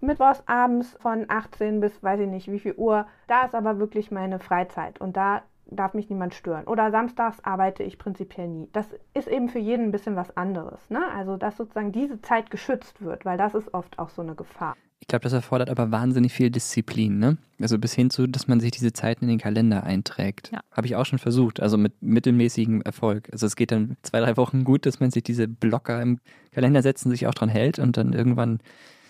[0.00, 3.06] Mittwochs abends von 18 bis weiß ich nicht wie viel Uhr.
[3.26, 6.64] Da ist aber wirklich meine Freizeit und da darf mich niemand stören.
[6.64, 8.68] Oder samstags arbeite ich prinzipiell nie.
[8.72, 10.78] Das ist eben für jeden ein bisschen was anderes.
[10.90, 11.02] Ne?
[11.14, 14.76] Also, dass sozusagen diese Zeit geschützt wird, weil das ist oft auch so eine Gefahr.
[14.98, 17.36] Ich glaube, das erfordert aber wahnsinnig viel Disziplin, ne?
[17.60, 20.50] Also bis hin zu, dass man sich diese Zeiten in den Kalender einträgt.
[20.52, 20.60] Ja.
[20.72, 23.28] Habe ich auch schon versucht, also mit mittelmäßigem Erfolg.
[23.30, 26.18] Also es geht dann zwei, drei Wochen gut, dass man sich diese Blocker im
[26.50, 28.58] Kalender setzt und sich auch dran hält und dann irgendwann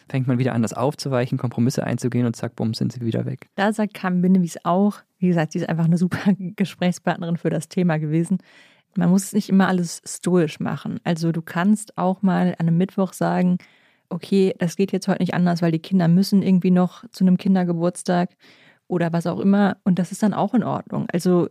[0.08, 3.48] fängt man wieder an, das aufzuweichen, Kompromisse einzugehen und zack, bumm, sind sie wieder weg.
[3.54, 7.68] Da sagt Carmen Binnewies auch, wie gesagt, sie ist einfach eine super Gesprächspartnerin für das
[7.68, 8.38] Thema gewesen.
[8.96, 11.00] Man muss es nicht immer alles stoisch machen.
[11.04, 13.58] Also du kannst auch mal an einem Mittwoch sagen,
[14.08, 17.36] okay, das geht jetzt heute nicht anders, weil die Kinder müssen irgendwie noch zu einem
[17.36, 18.30] Kindergeburtstag
[18.88, 19.76] oder was auch immer.
[19.84, 21.06] Und das ist dann auch in Ordnung.
[21.12, 21.48] Also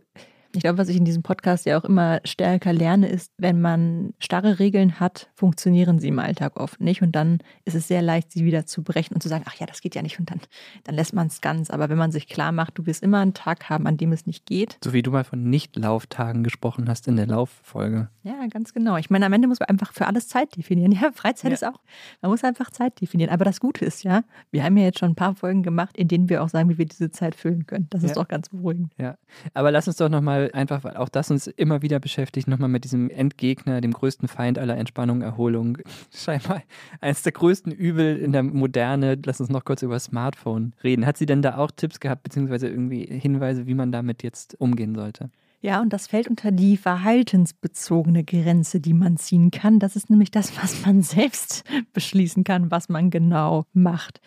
[0.56, 4.14] ich glaube, was ich in diesem Podcast ja auch immer stärker lerne, ist, wenn man
[4.18, 7.02] starre Regeln hat, funktionieren sie im Alltag oft nicht.
[7.02, 9.66] Und dann ist es sehr leicht, sie wieder zu brechen und zu sagen, ach ja,
[9.66, 10.18] das geht ja nicht.
[10.18, 10.40] Und dann,
[10.84, 11.70] dann lässt man es ganz.
[11.70, 14.26] Aber wenn man sich klar macht, du wirst immer einen Tag haben, an dem es
[14.26, 14.78] nicht geht.
[14.82, 18.08] So wie du mal von Nicht-Lauftagen gesprochen hast in der Lauffolge.
[18.22, 18.96] Ja, ganz genau.
[18.96, 20.92] Ich meine, am Ende muss man einfach für alles Zeit definieren.
[20.92, 21.54] Ja, Freizeit Ja.
[21.54, 21.80] ist auch.
[22.22, 23.30] Man muss einfach Zeit definieren.
[23.30, 26.08] Aber das Gute ist ja, wir haben ja jetzt schon ein paar Folgen gemacht, in
[26.08, 27.86] denen wir auch sagen, wie wir diese Zeit füllen können.
[27.90, 28.22] Das ist Ja.
[28.22, 28.92] doch ganz beruhigend.
[28.98, 29.16] Ja,
[29.54, 32.84] aber lass uns doch nochmal einfach, weil auch das uns immer wieder beschäftigt, nochmal mit
[32.84, 35.78] diesem Endgegner, dem größten Feind aller Entspannung, Erholung.
[36.14, 36.62] Scheinbar
[37.00, 39.18] eines der größten Übel in der Moderne.
[39.24, 41.06] Lass uns noch kurz über Smartphone reden.
[41.06, 44.94] Hat sie denn da auch Tipps gehabt, beziehungsweise irgendwie Hinweise, wie man damit jetzt umgehen
[44.94, 45.30] sollte?
[45.62, 49.78] Ja, und das fällt unter die verhaltensbezogene Grenze, die man ziehen kann.
[49.78, 54.20] Das ist nämlich das, was man selbst beschließen kann, was man genau macht.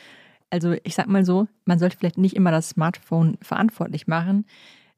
[0.50, 4.46] Also ich sag mal so, man sollte vielleicht nicht immer das Smartphone verantwortlich machen.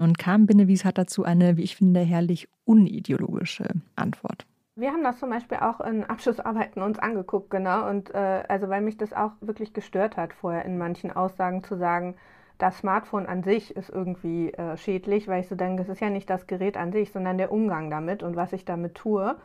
[0.02, 4.48] Und Carmen Binnewies hat dazu eine, wie ich finde, herrlich unideologische Antwort.
[4.76, 7.88] Wir haben das zum Beispiel auch in Abschlussarbeiten uns angeguckt, genau.
[7.88, 11.78] Und äh, also weil mich das auch wirklich gestört hat, vorher in manchen Aussagen zu
[11.78, 12.16] sagen,
[12.58, 16.10] das Smartphone an sich ist irgendwie äh, schädlich, weil ich so denke, es ist ja
[16.10, 19.36] nicht das Gerät an sich, sondern der Umgang damit und was ich damit tue.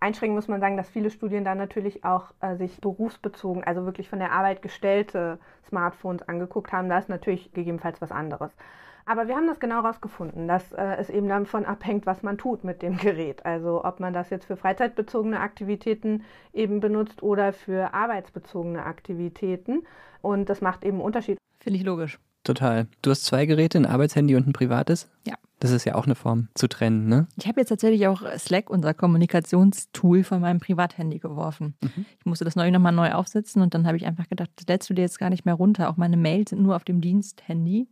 [0.00, 4.08] Einschränkend muss man sagen, dass viele Studien da natürlich auch äh, sich berufsbezogen, also wirklich
[4.08, 6.88] von der Arbeit gestellte Smartphones angeguckt haben.
[6.88, 8.56] Da ist natürlich gegebenenfalls was anderes.
[9.06, 12.64] Aber wir haben das genau herausgefunden, dass äh, es eben davon abhängt, was man tut
[12.64, 13.44] mit dem Gerät.
[13.44, 19.82] Also ob man das jetzt für freizeitbezogene Aktivitäten eben benutzt oder für arbeitsbezogene Aktivitäten.
[20.22, 21.38] Und das macht eben einen Unterschied.
[21.58, 22.18] Finde ich logisch.
[22.42, 22.86] Total.
[23.02, 25.10] Du hast zwei Geräte, ein Arbeitshandy und ein privates?
[25.26, 25.34] Ja.
[25.58, 27.28] Das ist ja auch eine Form zu trennen, ne?
[27.36, 31.74] Ich habe jetzt tatsächlich auch Slack, unser Kommunikationstool, von meinem Privathandy geworfen.
[32.18, 34.88] Ich musste das neulich nochmal neu aufsetzen und dann habe ich einfach gedacht, das lädst
[34.88, 35.90] du dir jetzt gar nicht mehr runter.
[35.90, 37.88] Auch meine Mails sind nur auf dem Diensthandy.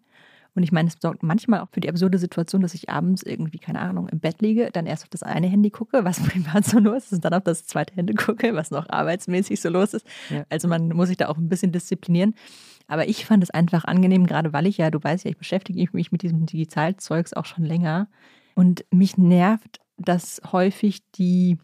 [0.59, 3.61] Und ich meine, es sorgt manchmal auch für die absurde Situation, dass ich abends irgendwie,
[3.61, 6.81] keine Ahnung, im Bett liege, dann erst auf das eine Handy gucke, was privat so
[6.81, 10.05] los ist, und dann auf das zweite Handy gucke, was noch arbeitsmäßig so los ist.
[10.31, 10.45] Ja.
[10.49, 12.35] Also man muss sich da auch ein bisschen disziplinieren.
[12.89, 15.89] Aber ich fand es einfach angenehm, gerade weil ich ja, du weißt ja, ich beschäftige
[15.93, 18.09] mich mit diesem Digitalzeugs auch schon länger.
[18.57, 21.59] Und mich nervt, dass häufig die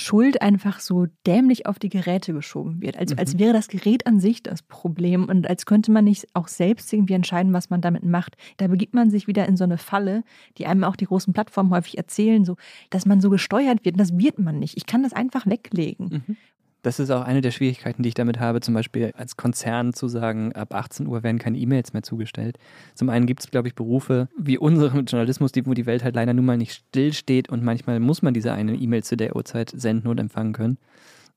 [0.00, 2.96] Schuld einfach so dämlich auf die Geräte geschoben wird.
[2.96, 6.48] Also als wäre das Gerät an sich das Problem und als könnte man nicht auch
[6.48, 8.36] selbst irgendwie entscheiden, was man damit macht.
[8.56, 10.24] Da begibt man sich wieder in so eine Falle,
[10.56, 12.56] die einem auch die großen Plattformen häufig erzählen, so,
[12.90, 13.94] dass man so gesteuert wird.
[13.94, 14.76] Und das wird man nicht.
[14.76, 16.38] Ich kann das einfach weglegen.
[16.82, 20.06] Das ist auch eine der Schwierigkeiten, die ich damit habe, zum Beispiel als Konzern zu
[20.06, 22.56] sagen, ab 18 Uhr werden keine E-Mails mehr zugestellt.
[22.94, 26.14] Zum einen gibt es, glaube ich, Berufe wie unsere Journalismus, die, wo die Welt halt
[26.14, 29.72] leider nun mal nicht stillsteht und manchmal muss man diese eine E-Mail zu der Uhrzeit
[29.74, 30.78] senden und empfangen können.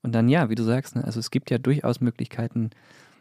[0.03, 2.69] Und dann, ja, wie du sagst, ne, also es gibt ja durchaus Möglichkeiten,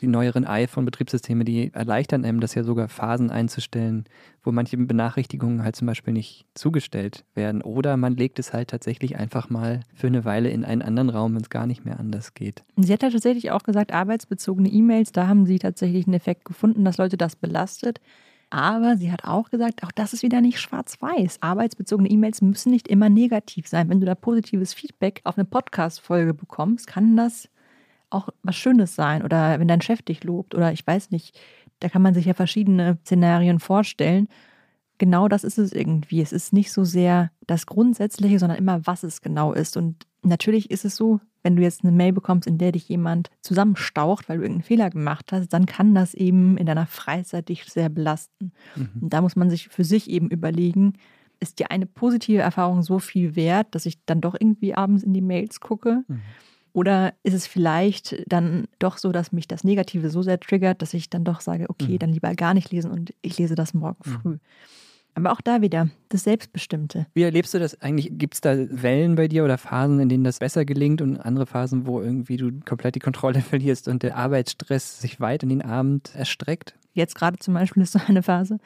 [0.00, 4.04] die neueren iPhone-Betriebssysteme, die erleichtern einem das ja sogar Phasen einzustellen,
[4.42, 7.62] wo manche Benachrichtigungen halt zum Beispiel nicht zugestellt werden.
[7.62, 11.34] Oder man legt es halt tatsächlich einfach mal für eine Weile in einen anderen Raum,
[11.34, 12.64] wenn es gar nicht mehr anders geht.
[12.76, 16.84] Sie hat ja tatsächlich auch gesagt, arbeitsbezogene E-Mails, da haben Sie tatsächlich einen Effekt gefunden,
[16.84, 18.00] dass Leute das belastet.
[18.52, 21.38] Aber sie hat auch gesagt, auch das ist wieder nicht schwarz-weiß.
[21.40, 23.88] Arbeitsbezogene E-Mails müssen nicht immer negativ sein.
[23.88, 27.48] Wenn du da positives Feedback auf eine Podcast-Folge bekommst, kann das
[28.10, 29.22] auch was Schönes sein.
[29.22, 31.38] Oder wenn dein Chef dich lobt oder ich weiß nicht,
[31.80, 34.28] da kann man sich ja verschiedene Szenarien vorstellen.
[34.98, 36.20] Genau das ist es irgendwie.
[36.20, 39.76] Es ist nicht so sehr das Grundsätzliche, sondern immer, was es genau ist.
[39.76, 43.30] Und natürlich ist es so, wenn du jetzt eine Mail bekommst, in der dich jemand
[43.40, 47.64] zusammenstaucht, weil du irgendeinen Fehler gemacht hast, dann kann das eben in deiner Freizeit dich
[47.64, 48.52] sehr belasten.
[49.00, 50.94] Und da muss man sich für sich eben überlegen,
[51.40, 55.14] ist dir eine positive Erfahrung so viel wert, dass ich dann doch irgendwie abends in
[55.14, 56.04] die Mails gucke?
[56.72, 60.94] Oder ist es vielleicht dann doch so, dass mich das Negative so sehr triggert, dass
[60.94, 64.02] ich dann doch sage, okay, dann lieber gar nicht lesen und ich lese das morgen
[64.04, 64.38] früh.
[65.14, 67.06] Aber auch da wieder das Selbstbestimmte.
[67.14, 68.12] Wie erlebst du das eigentlich?
[68.16, 71.46] Gibt es da Wellen bei dir oder Phasen, in denen das besser gelingt und andere
[71.46, 75.62] Phasen, wo irgendwie du komplett die Kontrolle verlierst und der Arbeitsstress sich weit in den
[75.62, 76.74] Abend erstreckt?
[76.92, 78.58] Jetzt gerade zum Beispiel ist so eine Phase.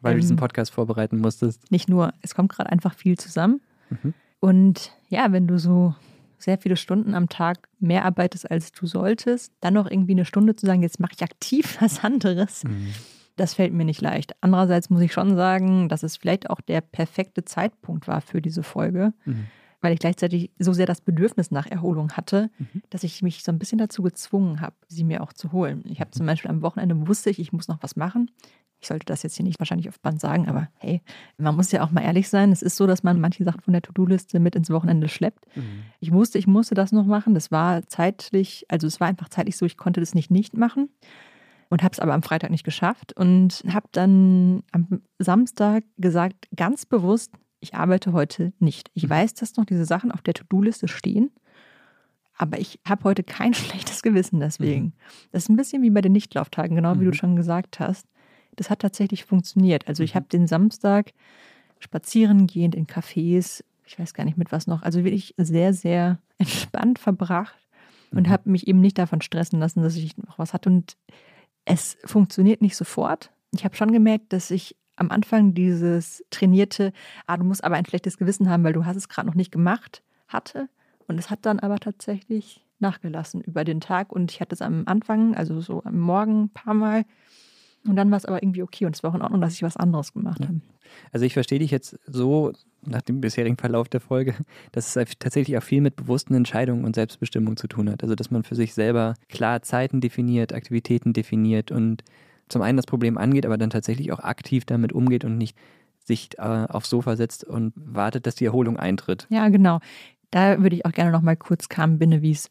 [0.00, 1.70] Weil du Ähm, diesen Podcast vorbereiten musstest.
[1.70, 3.60] Nicht nur, es kommt gerade einfach viel zusammen.
[3.90, 4.14] Mhm.
[4.40, 5.94] Und ja, wenn du so
[6.38, 10.56] sehr viele Stunden am Tag mehr arbeitest, als du solltest, dann noch irgendwie eine Stunde
[10.56, 12.92] zu sagen, jetzt mache ich aktiv was anderes, mhm.
[13.36, 14.34] das fällt mir nicht leicht.
[14.40, 18.62] Andererseits muss ich schon sagen, dass es vielleicht auch der perfekte Zeitpunkt war für diese
[18.62, 19.12] Folge.
[19.24, 19.46] Mhm
[19.80, 22.82] weil ich gleichzeitig so sehr das Bedürfnis nach Erholung hatte, mhm.
[22.90, 25.84] dass ich mich so ein bisschen dazu gezwungen habe, sie mir auch zu holen.
[25.86, 26.16] Ich habe mhm.
[26.16, 28.30] zum Beispiel am Wochenende wusste ich, ich muss noch was machen.
[28.80, 31.02] Ich sollte das jetzt hier nicht wahrscheinlich auf Band sagen, aber hey,
[31.36, 32.52] man muss ja auch mal ehrlich sein.
[32.52, 35.44] Es ist so, dass man manche Sachen von der To-Do-Liste mit ins Wochenende schleppt.
[35.56, 35.82] Mhm.
[36.00, 37.34] Ich wusste, ich musste das noch machen.
[37.34, 40.90] Das war zeitlich, also es war einfach zeitlich so, ich konnte das nicht nicht machen
[41.70, 46.86] und habe es aber am Freitag nicht geschafft und habe dann am Samstag gesagt, ganz
[46.86, 48.90] bewusst, ich arbeite heute nicht.
[48.94, 49.10] Ich mhm.
[49.10, 51.30] weiß, dass noch diese Sachen auf der To-Do-Liste stehen,
[52.36, 54.84] aber ich habe heute kein schlechtes Gewissen deswegen.
[54.84, 54.92] Mhm.
[55.32, 57.10] Das ist ein bisschen wie bei den Nichtlauftagen, genau wie mhm.
[57.10, 58.06] du schon gesagt hast.
[58.58, 59.86] Das hat tatsächlich funktioniert.
[59.86, 60.16] Also ich mhm.
[60.16, 61.12] habe den Samstag
[61.78, 66.18] spazieren gehend in Cafés, ich weiß gar nicht mit was noch, also wirklich sehr, sehr
[66.38, 67.56] entspannt verbracht
[68.10, 68.30] und mhm.
[68.30, 70.70] habe mich eben nicht davon stressen lassen, dass ich noch was hatte.
[70.70, 70.96] Und
[71.64, 73.30] es funktioniert nicht sofort.
[73.52, 76.92] Ich habe schon gemerkt, dass ich am Anfang dieses trainierte,
[77.26, 79.52] ah, du musst aber ein schlechtes Gewissen haben, weil du hast es gerade noch nicht
[79.52, 80.68] gemacht, hatte.
[81.06, 84.12] Und es hat dann aber tatsächlich nachgelassen über den Tag.
[84.12, 87.04] Und ich hatte es am Anfang, also so am Morgen ein paar Mal.
[87.86, 89.62] Und dann war es aber irgendwie okay und es war auch in Ordnung, dass ich
[89.62, 90.60] was anderes gemacht habe.
[91.12, 92.52] Also ich verstehe dich jetzt so
[92.84, 94.34] nach dem bisherigen Verlauf der Folge,
[94.72, 98.02] dass es tatsächlich auch viel mit bewussten Entscheidungen und Selbstbestimmung zu tun hat.
[98.02, 102.02] Also dass man für sich selber klar Zeiten definiert, Aktivitäten definiert und
[102.48, 105.56] zum einen das Problem angeht, aber dann tatsächlich auch aktiv damit umgeht und nicht
[106.04, 109.26] sich äh, aufs Sofa setzt und wartet, dass die Erholung eintritt.
[109.28, 109.80] Ja, genau.
[110.30, 112.50] Da würde ich auch gerne noch mal kurz Carmen Binnewies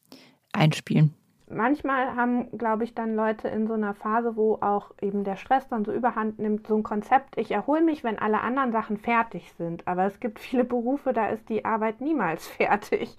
[0.54, 1.14] einspielen.
[1.50, 5.68] Manchmal haben, glaube ich, dann Leute in so einer Phase, wo auch eben der Stress
[5.70, 9.54] dann so überhand nimmt, so ein Konzept, ich erhole mich, wenn alle anderen Sachen fertig
[9.54, 9.88] sind.
[9.88, 13.18] Aber es gibt viele Berufe, da ist die Arbeit niemals fertig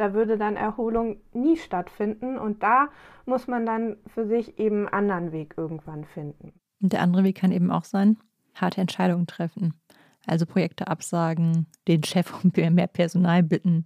[0.00, 2.88] da würde dann Erholung nie stattfinden und da
[3.26, 6.54] muss man dann für sich eben einen anderen Weg irgendwann finden.
[6.80, 8.16] Und der andere Weg kann eben auch sein,
[8.54, 9.74] harte Entscheidungen treffen.
[10.26, 13.84] Also Projekte absagen, den Chef um mehr Personal bitten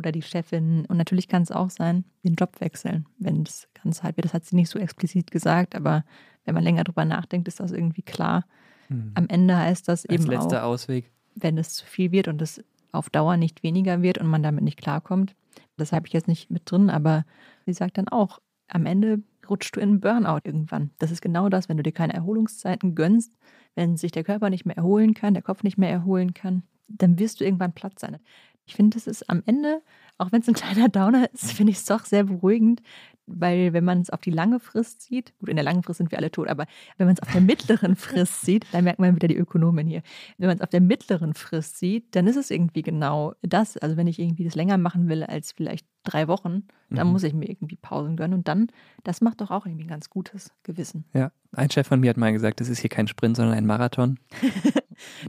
[0.00, 0.86] oder die Chefin.
[0.86, 4.24] Und natürlich kann es auch sein, den Job wechseln, wenn das ganz halt wird.
[4.24, 6.04] Das hat sie nicht so explizit gesagt, aber
[6.44, 8.44] wenn man länger drüber nachdenkt, ist das irgendwie klar.
[8.88, 9.12] Hm.
[9.14, 11.10] Am Ende heißt das Als eben letzter auch, Ausweg.
[11.34, 14.64] wenn es zu viel wird und es auf Dauer nicht weniger wird und man damit
[14.64, 15.36] nicht klarkommt,
[15.76, 17.24] das habe ich jetzt nicht mit drin, aber
[17.66, 20.90] sie sagt dann auch, am Ende rutschst du in einen Burnout irgendwann.
[20.98, 23.36] Das ist genau das, wenn du dir keine Erholungszeiten gönnst,
[23.74, 27.18] wenn sich der Körper nicht mehr erholen kann, der Kopf nicht mehr erholen kann, dann
[27.18, 28.18] wirst du irgendwann platt sein.
[28.70, 29.82] Ich finde, das ist am Ende,
[30.16, 32.82] auch wenn es ein kleiner Downer ist, finde ich es doch sehr beruhigend,
[33.26, 36.12] weil wenn man es auf die lange Frist sieht, gut, in der langen Frist sind
[36.12, 39.16] wir alle tot, aber wenn man es auf der mittleren Frist sieht, da merkt man
[39.16, 40.02] wieder die Ökonomin hier.
[40.38, 43.76] Wenn man es auf der mittleren Frist sieht, dann ist es irgendwie genau das.
[43.76, 47.12] Also wenn ich irgendwie das länger machen will als vielleicht drei Wochen, dann mhm.
[47.12, 48.68] muss ich mir irgendwie Pausen gönnen und dann,
[49.02, 51.06] das macht doch auch irgendwie ein ganz gutes Gewissen.
[51.12, 53.66] Ja, ein Chef von mir hat mal gesagt, das ist hier kein Sprint, sondern ein
[53.66, 54.20] Marathon.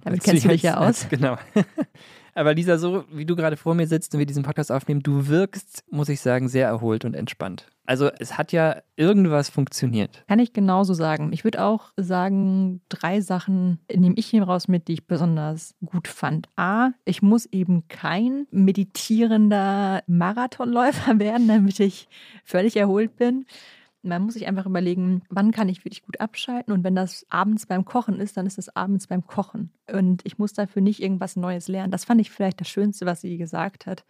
[0.04, 1.08] Damit kennst du dich ja aus.
[1.10, 1.38] Genau.
[2.34, 5.28] Aber Lisa, so wie du gerade vor mir sitzt und wir diesen Podcast aufnehmen, du
[5.28, 7.68] wirkst, muss ich sagen, sehr erholt und entspannt.
[7.86, 10.24] Also es hat ja irgendwas funktioniert.
[10.30, 11.34] Kann ich genauso sagen.
[11.34, 16.08] Ich würde auch sagen, drei Sachen nehme ich hier raus mit, die ich besonders gut
[16.08, 16.48] fand.
[16.56, 22.08] A, ich muss eben kein meditierender Marathonläufer werden, damit ich
[22.46, 23.46] völlig erholt bin.
[24.04, 27.66] Man muss sich einfach überlegen, wann kann ich wirklich gut abschalten und wenn das abends
[27.66, 29.72] beim Kochen ist, dann ist es abends beim Kochen.
[29.92, 31.92] Und ich muss dafür nicht irgendwas Neues lernen.
[31.92, 34.04] Das fand ich vielleicht das Schönste, was sie gesagt hat.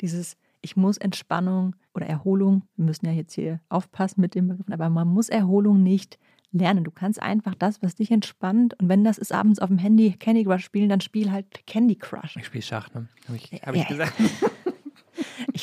[0.00, 4.72] Dieses, ich muss Entspannung oder Erholung, wir müssen ja jetzt hier aufpassen mit den Begriffen,
[4.72, 6.18] aber man muss Erholung nicht
[6.52, 6.84] lernen.
[6.84, 8.78] Du kannst einfach das, was dich entspannt.
[8.78, 11.96] Und wenn das ist, abends auf dem Handy Candy Crush spielen, dann spiel halt Candy
[11.96, 12.36] Crush.
[12.36, 13.08] Ich spiele Schach, ne?
[13.26, 14.12] Habe ich, hab ich ja, gesagt.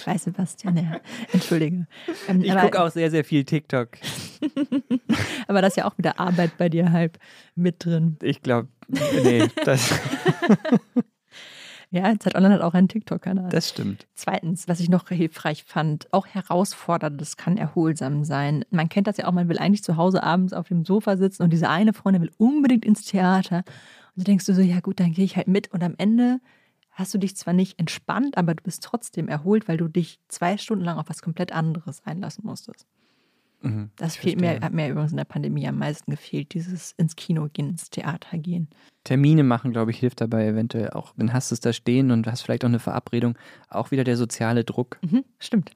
[0.10, 1.00] Weiß, Sebastian, ja.
[1.34, 1.86] Entschuldige.
[2.28, 3.90] Ähm, ich gucke auch sehr, sehr viel TikTok.
[5.48, 7.20] aber das ist ja auch wieder Arbeit bei dir halb
[7.56, 8.18] mit drin.
[8.24, 9.94] Ich glaube, nee, das.
[11.92, 13.50] Ja, Zeit Online hat auch einen TikTok-Kanal.
[13.50, 14.06] Das stimmt.
[14.14, 18.64] Zweitens, was ich noch hilfreich fand, auch herausfordernd, das kann erholsam sein.
[18.70, 21.42] Man kennt das ja auch, man will eigentlich zu Hause abends auf dem Sofa sitzen
[21.42, 23.64] und diese eine Freundin will unbedingt ins Theater.
[24.16, 25.74] Und du denkst du so, ja gut, dann gehe ich halt mit.
[25.74, 26.40] Und am Ende
[27.00, 30.58] hast du dich zwar nicht entspannt, aber du bist trotzdem erholt, weil du dich zwei
[30.58, 32.86] Stunden lang auf was komplett anderes einlassen musstest.
[33.62, 37.16] Mhm, das fehlt mir, hat mir übrigens in der Pandemie am meisten gefehlt, dieses ins
[37.16, 38.70] Kino gehen, ins Theater gehen.
[39.04, 41.14] Termine machen, glaube ich, hilft dabei eventuell auch.
[41.18, 43.38] Dann hast du es da stehen und hast vielleicht auch eine Verabredung.
[43.70, 45.00] Auch wieder der soziale Druck.
[45.02, 45.72] Mhm, stimmt.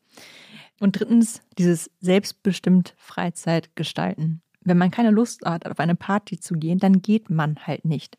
[0.80, 4.42] Und drittens, dieses selbstbestimmt Freizeit gestalten.
[4.62, 8.18] Wenn man keine Lust hat, auf eine Party zu gehen, dann geht man halt nicht.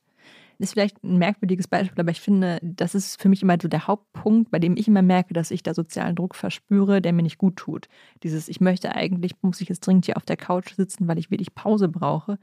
[0.59, 3.87] Ist vielleicht ein merkwürdiges Beispiel, aber ich finde, das ist für mich immer so der
[3.87, 7.39] Hauptpunkt, bei dem ich immer merke, dass ich da sozialen Druck verspüre, der mir nicht
[7.39, 7.89] gut tut.
[8.23, 11.31] Dieses, ich möchte eigentlich, muss ich jetzt dringend hier auf der Couch sitzen, weil ich
[11.31, 12.39] wirklich Pause brauche.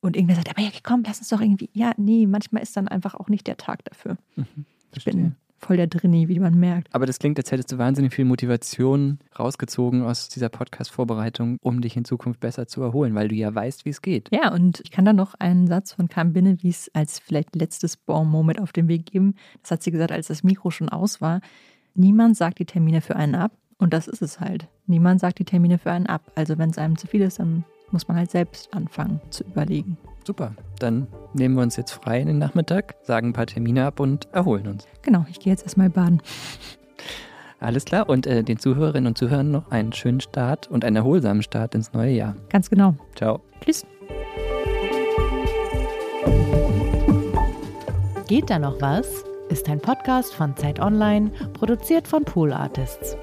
[0.00, 1.70] Und irgendwer sagt, aber ja, komm, lass uns doch irgendwie.
[1.72, 4.16] Ja, nee, manchmal ist dann einfach auch nicht der Tag dafür.
[4.36, 6.94] Mhm, ich bin voll der Drinni, wie man merkt.
[6.94, 11.96] Aber das klingt, als hättest du wahnsinnig viel Motivation rausgezogen aus dieser Podcast-Vorbereitung, um dich
[11.96, 14.28] in Zukunft besser zu erholen, weil du ja weißt, wie es geht.
[14.32, 18.60] Ja, und ich kann da noch einen Satz von Carmen Binnewies als vielleicht letztes Bon-Moment
[18.60, 19.34] auf den Weg geben.
[19.62, 21.40] Das hat sie gesagt, als das Mikro schon aus war.
[21.94, 23.52] Niemand sagt die Termine für einen ab.
[23.78, 24.66] Und das ist es halt.
[24.86, 26.32] Niemand sagt die Termine für einen ab.
[26.34, 29.96] Also wenn es einem zu viel ist, dann muss man halt selbst anfangen zu überlegen.
[30.28, 33.98] Super, dann nehmen wir uns jetzt frei in den Nachmittag, sagen ein paar Termine ab
[33.98, 34.86] und erholen uns.
[35.00, 36.20] Genau, ich gehe jetzt erstmal baden.
[37.60, 41.42] Alles klar und äh, den Zuhörerinnen und Zuhörern noch einen schönen Start und einen erholsamen
[41.42, 42.36] Start ins neue Jahr.
[42.50, 42.94] Ganz genau.
[43.16, 43.40] Ciao.
[43.64, 43.86] Tschüss.
[48.26, 49.24] Geht da noch was?
[49.48, 53.16] Ist ein Podcast von Zeit Online, produziert von Pool Artists.